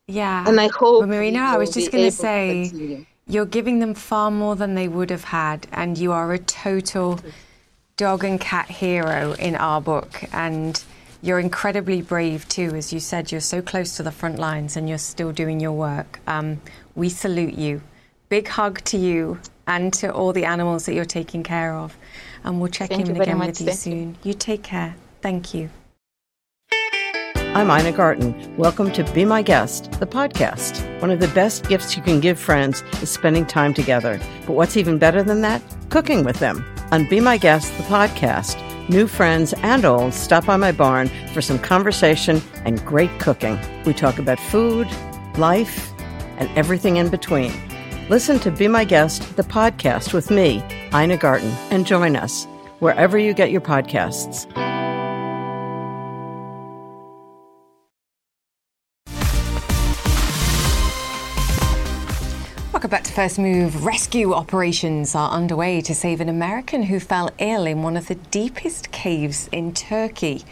yeah. 0.06 0.48
And 0.48 0.62
I 0.62 0.68
hope. 0.68 1.00
Well, 1.02 1.08
Marina, 1.08 1.40
I 1.40 1.58
was 1.58 1.74
just 1.74 1.92
going 1.92 2.06
to 2.06 2.16
say 2.16 3.08
you're 3.26 3.50
giving 3.58 3.80
them 3.80 3.96
far 3.96 4.30
more 4.30 4.56
than 4.56 4.76
they 4.76 4.88
would 4.88 5.10
have 5.10 5.24
had, 5.24 5.66
and 5.72 5.98
you 5.98 6.12
are 6.12 6.32
a 6.34 6.40
total 6.40 7.20
dog 7.98 8.24
and 8.24 8.40
cat 8.40 8.70
hero 8.70 9.34
in 9.34 9.56
our 9.56 9.82
book. 9.82 10.24
And 10.32 10.82
you're 11.22 11.40
incredibly 11.40 12.02
brave 12.02 12.48
too. 12.48 12.76
As 12.76 12.94
you 12.94 13.00
said, 13.00 13.32
you're 13.32 13.42
so 13.42 13.62
close 13.62 13.98
to 13.98 14.04
the 14.04 14.12
front 14.12 14.40
lines 14.40 14.78
and 14.78 14.88
you're 14.88 14.98
still 14.98 15.32
doing 15.32 15.60
your 15.60 15.74
work. 15.74 16.20
Um, 16.28 16.62
we 16.96 17.10
salute 17.10 17.56
you. 17.56 17.82
Big 18.30 18.48
hug 18.48 18.82
to 18.86 18.98
you 18.98 19.40
and 19.68 19.94
to 19.94 20.12
all 20.12 20.34
the 20.34 20.46
animals 20.46 20.86
that 20.86 20.94
you're 20.94 21.06
taking 21.06 21.44
care 21.44 21.74
of. 21.74 21.96
And 22.44 22.60
we'll 22.60 22.72
check 22.72 22.90
Thank 22.90 23.10
in 23.10 23.20
again 23.20 23.38
much. 23.38 23.48
with 23.48 23.62
you 23.62 23.68
Thank 23.68 23.80
soon. 23.80 24.18
You 24.24 24.34
take 24.34 24.64
care. 24.64 24.96
Thank 25.22 25.54
you. 25.54 25.70
I'm 27.52 27.72
Ina 27.72 27.94
Garten. 27.94 28.56
Welcome 28.58 28.92
to 28.94 29.04
Be 29.12 29.26
My 29.26 29.42
Guest, 29.42 29.92
the 29.94 30.06
podcast. 30.06 31.02
One 31.02 31.10
of 31.10 31.20
the 31.20 31.28
best 31.30 31.68
gifts 31.68 31.98
you 31.98 32.04
can 32.04 32.20
give 32.20 32.40
friends 32.40 32.84
is 33.02 33.10
spending 33.10 33.46
time 33.46 33.74
together. 33.74 34.20
But 34.46 34.54
what's 34.54 34.78
even 34.78 35.00
better 35.00 35.24
than 35.24 35.42
that? 35.42 35.62
Cooking 35.90 36.24
with 36.24 36.38
them. 36.40 36.64
On 36.92 37.10
Be 37.10 37.20
My 37.20 37.38
Guest, 37.38 37.76
the 37.78 37.84
podcast, 37.84 38.56
new 38.90 39.08
friends 39.08 39.54
and 39.64 39.86
old 39.86 40.14
stop 40.14 40.46
by 40.46 40.58
my 40.58 40.72
barn 40.72 41.10
for 41.34 41.42
some 41.42 41.60
conversation 41.60 42.42
and 42.66 42.84
great 42.86 43.12
cooking. 43.20 43.60
We 43.86 43.94
talk 43.94 44.20
about 44.20 44.40
food, 44.40 44.88
life, 45.38 45.92
and 46.38 46.50
everything 46.58 46.98
in 46.98 47.10
between. 47.10 47.54
Listen 48.10 48.40
to 48.40 48.52
Be 48.52 48.68
My 48.68 48.86
Guest, 48.86 49.36
the 49.36 49.44
podcast 49.44 50.14
with 50.14 50.32
me, 50.32 50.64
Ina 50.94 51.18
Garten, 51.18 51.52
and 51.70 51.86
join 51.86 52.16
us 52.16 52.46
wherever 52.80 53.18
you 53.18 53.34
get 53.34 53.52
your 53.52 53.62
podcasts. 53.62 54.48
To 62.82 62.88
First 63.12 63.38
Move. 63.38 63.86
Rescue 63.86 64.34
operations 64.34 65.14
are 65.14 65.30
underway 65.32 65.82
to 65.82 65.94
save 65.94 66.22
an 66.22 66.30
American 66.30 66.84
who 66.84 67.02
fell 67.02 67.30
ill 67.38 67.68
in 67.68 67.84
one 67.84 67.98
of 67.98 68.08
the 68.08 68.16
deepest 68.16 68.92
caves 68.92 69.50
in 69.52 69.74
Turkey. 69.74 70.46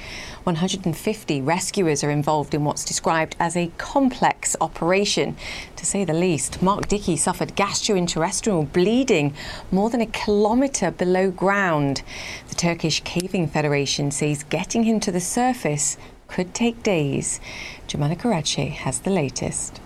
150 0.44 1.42
rescuers 1.42 2.04
are 2.04 2.12
involved 2.12 2.54
in 2.54 2.66
what's 2.66 2.84
described 2.84 3.38
as 3.40 3.56
a 3.56 3.72
complex 3.78 4.58
operation, 4.60 5.38
to 5.78 5.86
say 5.86 6.04
the 6.04 6.14
least. 6.14 6.62
Mark 6.62 6.90
Dickey 6.90 7.16
suffered 7.16 7.56
gastrointestinal 7.56 8.72
bleeding 8.74 9.34
more 9.72 9.90
than 9.90 10.02
a 10.02 10.06
kilometre 10.06 10.92
below 10.92 11.32
ground. 11.32 12.04
The 12.50 12.56
Turkish 12.56 13.02
Caving 13.06 13.48
Federation 13.48 14.12
says 14.12 14.44
getting 14.44 14.84
him 14.84 15.00
to 15.00 15.14
the 15.14 15.22
surface 15.22 15.98
could 16.28 16.54
take 16.54 16.84
days. 16.84 17.40
Jomana 17.88 18.18
Karadsheh 18.18 18.72
has 18.72 19.00
the 19.00 19.12
latest. 19.12 19.80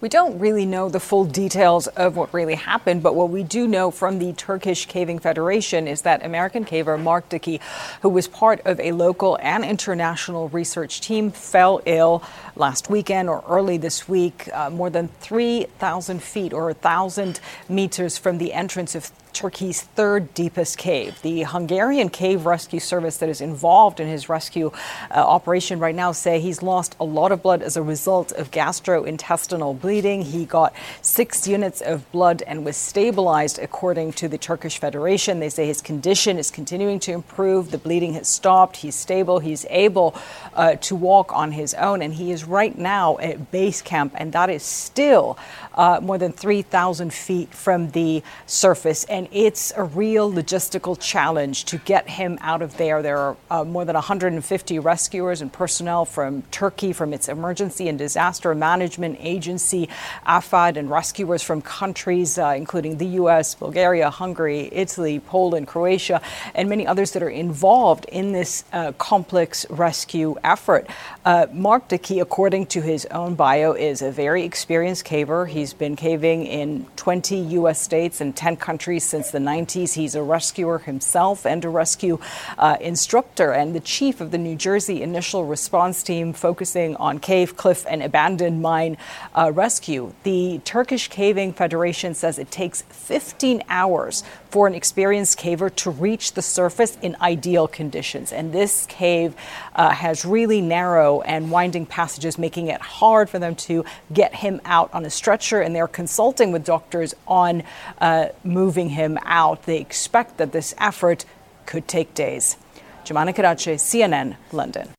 We 0.00 0.08
don't 0.10 0.40
really 0.40 0.66
know 0.66 0.90
the 0.90 1.00
full 1.00 1.24
details 1.24 1.86
of 1.86 2.16
what 2.16 2.34
really 2.34 2.56
happened, 2.56 3.02
but 3.02 3.14
what 3.14 3.30
we 3.30 3.42
do 3.42 3.66
know 3.66 3.92
from 3.92 4.18
the 4.18 4.34
Turkish 4.34 4.86
Caving 4.86 5.20
Federation 5.20 5.86
is 5.86 6.02
that 6.02 6.26
American 6.26 6.64
caver 6.64 7.00
Mark 7.00 7.28
Dickey, 7.30 7.60
who 8.02 8.10
was 8.10 8.26
part 8.28 8.60
of 8.66 8.80
a 8.80 8.90
local 8.90 9.38
and 9.40 9.64
international 9.64 10.50
research 10.50 11.00
team, 11.00 11.30
fell 11.30 11.80
ill 11.86 12.24
last 12.56 12.90
weekend 12.90 13.30
or 13.30 13.44
early 13.48 13.78
this 13.78 14.08
week, 14.08 14.50
uh, 14.52 14.68
more 14.68 14.90
than 14.90 15.08
3,000 15.20 16.22
feet 16.22 16.52
or 16.52 16.64
1,000 16.64 17.40
meters 17.68 18.18
from 18.18 18.38
the 18.38 18.52
entrance 18.52 18.96
of 18.96 19.10
Turkey's 19.34 19.82
third 19.82 20.32
deepest 20.32 20.78
cave. 20.78 21.20
The 21.22 21.42
Hungarian 21.42 22.08
Cave 22.08 22.46
Rescue 22.46 22.80
Service 22.80 23.16
that 23.18 23.28
is 23.28 23.40
involved 23.40 24.00
in 24.00 24.06
his 24.06 24.28
rescue 24.28 24.70
uh, 25.10 25.14
operation 25.14 25.78
right 25.80 25.94
now 25.94 26.12
say 26.12 26.40
he's 26.40 26.62
lost 26.62 26.96
a 27.00 27.04
lot 27.04 27.32
of 27.32 27.42
blood 27.42 27.60
as 27.60 27.76
a 27.76 27.82
result 27.82 28.32
of 28.32 28.50
gastrointestinal 28.50 29.78
bleeding. 29.80 30.22
He 30.22 30.44
got 30.44 30.72
six 31.02 31.46
units 31.48 31.80
of 31.80 32.10
blood 32.12 32.42
and 32.46 32.64
was 32.64 32.76
stabilized, 32.76 33.58
according 33.58 34.12
to 34.14 34.28
the 34.28 34.38
Turkish 34.38 34.78
Federation. 34.78 35.40
They 35.40 35.48
say 35.48 35.66
his 35.66 35.82
condition 35.82 36.38
is 36.38 36.50
continuing 36.50 37.00
to 37.00 37.12
improve. 37.12 37.70
The 37.70 37.78
bleeding 37.78 38.14
has 38.14 38.28
stopped. 38.28 38.76
He's 38.78 38.94
stable. 38.94 39.40
He's 39.40 39.66
able 39.68 40.14
uh, 40.54 40.76
to 40.76 40.94
walk 40.94 41.32
on 41.32 41.52
his 41.52 41.74
own, 41.74 42.02
and 42.02 42.14
he 42.14 42.30
is 42.30 42.44
right 42.44 42.76
now 42.78 43.18
at 43.18 43.50
base 43.50 43.82
camp, 43.82 44.14
and 44.16 44.32
that 44.32 44.48
is 44.48 44.62
still 44.62 45.36
uh, 45.74 46.00
more 46.00 46.18
than 46.18 46.32
3,000 46.32 47.12
feet 47.12 47.52
from 47.52 47.90
the 47.90 48.22
surface. 48.46 49.04
And 49.04 49.23
it's 49.32 49.72
a 49.76 49.84
real 49.84 50.30
logistical 50.30 50.98
challenge 51.00 51.64
to 51.66 51.78
get 51.78 52.08
him 52.08 52.38
out 52.40 52.62
of 52.62 52.76
there. 52.76 53.02
There 53.02 53.18
are 53.18 53.36
uh, 53.50 53.64
more 53.64 53.84
than 53.84 53.94
150 53.94 54.78
rescuers 54.78 55.40
and 55.40 55.52
personnel 55.52 56.04
from 56.04 56.42
Turkey, 56.50 56.92
from 56.92 57.12
its 57.12 57.28
Emergency 57.28 57.88
and 57.88 57.98
Disaster 57.98 58.54
Management 58.54 59.18
Agency, 59.20 59.88
AFAD, 60.26 60.76
and 60.76 60.90
rescuers 60.90 61.42
from 61.42 61.62
countries 61.62 62.38
uh, 62.38 62.54
including 62.56 62.98
the 62.98 63.06
U.S., 63.20 63.54
Bulgaria, 63.54 64.10
Hungary, 64.10 64.68
Italy, 64.72 65.20
Poland, 65.20 65.66
Croatia, 65.66 66.20
and 66.54 66.68
many 66.68 66.86
others 66.86 67.12
that 67.12 67.22
are 67.22 67.28
involved 67.28 68.04
in 68.06 68.32
this 68.32 68.64
uh, 68.72 68.92
complex 68.92 69.66
rescue 69.70 70.36
effort. 70.42 70.86
Uh, 71.24 71.46
Mark 71.52 71.88
Dickey, 71.88 72.20
according 72.20 72.66
to 72.66 72.82
his 72.82 73.06
own 73.06 73.34
bio, 73.34 73.72
is 73.72 74.02
a 74.02 74.10
very 74.10 74.44
experienced 74.44 75.06
caver. 75.06 75.48
He's 75.48 75.72
been 75.72 75.96
caving 75.96 76.44
in 76.44 76.84
20 76.96 77.38
U.S. 77.38 77.80
states 77.80 78.20
and 78.20 78.36
10 78.36 78.56
countries 78.58 79.04
since 79.04 79.30
the 79.30 79.38
90s. 79.38 79.94
He's 79.94 80.14
a 80.14 80.22
rescuer 80.22 80.80
himself 80.80 81.46
and 81.46 81.64
a 81.64 81.70
rescue 81.70 82.18
uh, 82.58 82.76
instructor 82.78 83.52
and 83.52 83.74
the 83.74 83.80
chief 83.80 84.20
of 84.20 84.32
the 84.32 84.38
New 84.38 84.54
Jersey 84.54 85.00
Initial 85.00 85.46
Response 85.46 86.02
Team 86.02 86.34
focusing 86.34 86.94
on 86.96 87.20
cave, 87.20 87.56
cliff, 87.56 87.86
and 87.88 88.02
abandoned 88.02 88.60
mine 88.60 88.98
uh, 89.34 89.50
rescue. 89.50 90.12
The 90.24 90.60
Turkish 90.66 91.08
Caving 91.08 91.54
Federation 91.54 92.12
says 92.12 92.38
it 92.38 92.50
takes 92.50 92.82
15 92.82 93.62
hours 93.70 94.24
for 94.54 94.68
an 94.68 94.74
experienced 94.76 95.36
caver 95.36 95.68
to 95.74 95.90
reach 95.90 96.34
the 96.34 96.40
surface 96.40 96.96
in 97.02 97.16
ideal 97.20 97.66
conditions. 97.66 98.30
And 98.30 98.52
this 98.52 98.86
cave 98.86 99.34
uh, 99.74 99.90
has 99.90 100.24
really 100.24 100.60
narrow 100.60 101.22
and 101.22 101.50
winding 101.50 101.86
passages, 101.86 102.38
making 102.38 102.68
it 102.68 102.80
hard 102.80 103.28
for 103.28 103.40
them 103.40 103.56
to 103.66 103.84
get 104.12 104.32
him 104.32 104.60
out 104.64 104.94
on 104.94 105.04
a 105.04 105.10
stretcher. 105.10 105.60
And 105.60 105.74
they're 105.74 105.88
consulting 105.88 106.52
with 106.52 106.64
doctors 106.64 107.16
on 107.26 107.64
uh, 108.00 108.26
moving 108.44 108.90
him 108.90 109.18
out. 109.24 109.64
They 109.64 109.80
expect 109.80 110.36
that 110.36 110.52
this 110.52 110.72
effort 110.78 111.24
could 111.66 111.88
take 111.88 112.14
days. 112.14 112.56
Jomana 113.04 113.34
Karadsheh, 113.34 113.74
CNN, 113.74 114.36
London. 114.52 114.93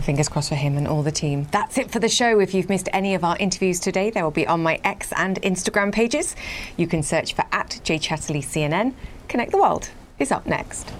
Fingers 0.00 0.28
crossed 0.28 0.48
for 0.48 0.54
him 0.54 0.76
and 0.76 0.88
all 0.88 1.02
the 1.02 1.12
team. 1.12 1.46
That's 1.50 1.78
it 1.78 1.90
for 1.90 1.98
the 1.98 2.08
show. 2.08 2.40
If 2.40 2.54
you've 2.54 2.68
missed 2.68 2.88
any 2.92 3.14
of 3.14 3.24
our 3.24 3.36
interviews 3.38 3.80
today, 3.80 4.10
they 4.10 4.22
will 4.22 4.30
be 4.30 4.46
on 4.46 4.62
my 4.62 4.80
X 4.84 5.12
and 5.16 5.40
Instagram 5.42 5.92
pages. 5.92 6.34
You 6.76 6.86
can 6.86 7.02
search 7.02 7.34
for 7.34 7.44
at 7.52 7.80
jchatterleycnn. 7.84 8.94
Connect 9.28 9.52
the 9.52 9.58
World 9.58 9.90
is 10.18 10.32
up 10.32 10.46
next. 10.46 10.92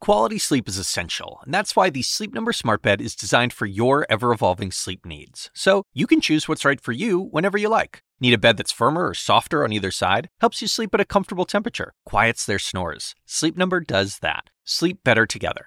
Quality 0.00 0.36
sleep 0.36 0.68
is 0.68 0.78
essential, 0.78 1.38
and 1.44 1.54
that's 1.54 1.76
why 1.76 1.88
the 1.88 2.02
Sleep 2.02 2.34
Number 2.34 2.52
Smart 2.52 2.82
Bed 2.82 3.00
is 3.00 3.14
designed 3.14 3.52
for 3.52 3.66
your 3.66 4.04
ever 4.10 4.32
evolving 4.32 4.72
sleep 4.72 5.06
needs. 5.06 5.48
So 5.54 5.84
you 5.94 6.08
can 6.08 6.20
choose 6.20 6.48
what's 6.48 6.64
right 6.64 6.80
for 6.80 6.90
you 6.90 7.20
whenever 7.20 7.56
you 7.56 7.68
like. 7.68 8.02
Need 8.18 8.34
a 8.34 8.38
bed 8.38 8.56
that's 8.56 8.72
firmer 8.72 9.06
or 9.06 9.14
softer 9.14 9.62
on 9.62 9.72
either 9.72 9.92
side? 9.92 10.28
Helps 10.40 10.60
you 10.60 10.66
sleep 10.66 10.92
at 10.92 11.00
a 11.00 11.04
comfortable 11.04 11.44
temperature, 11.44 11.92
quiets 12.04 12.44
their 12.44 12.58
snores. 12.58 13.14
Sleep 13.26 13.56
Number 13.56 13.78
does 13.78 14.18
that. 14.18 14.50
Sleep 14.64 14.98
better 15.04 15.24
together. 15.24 15.66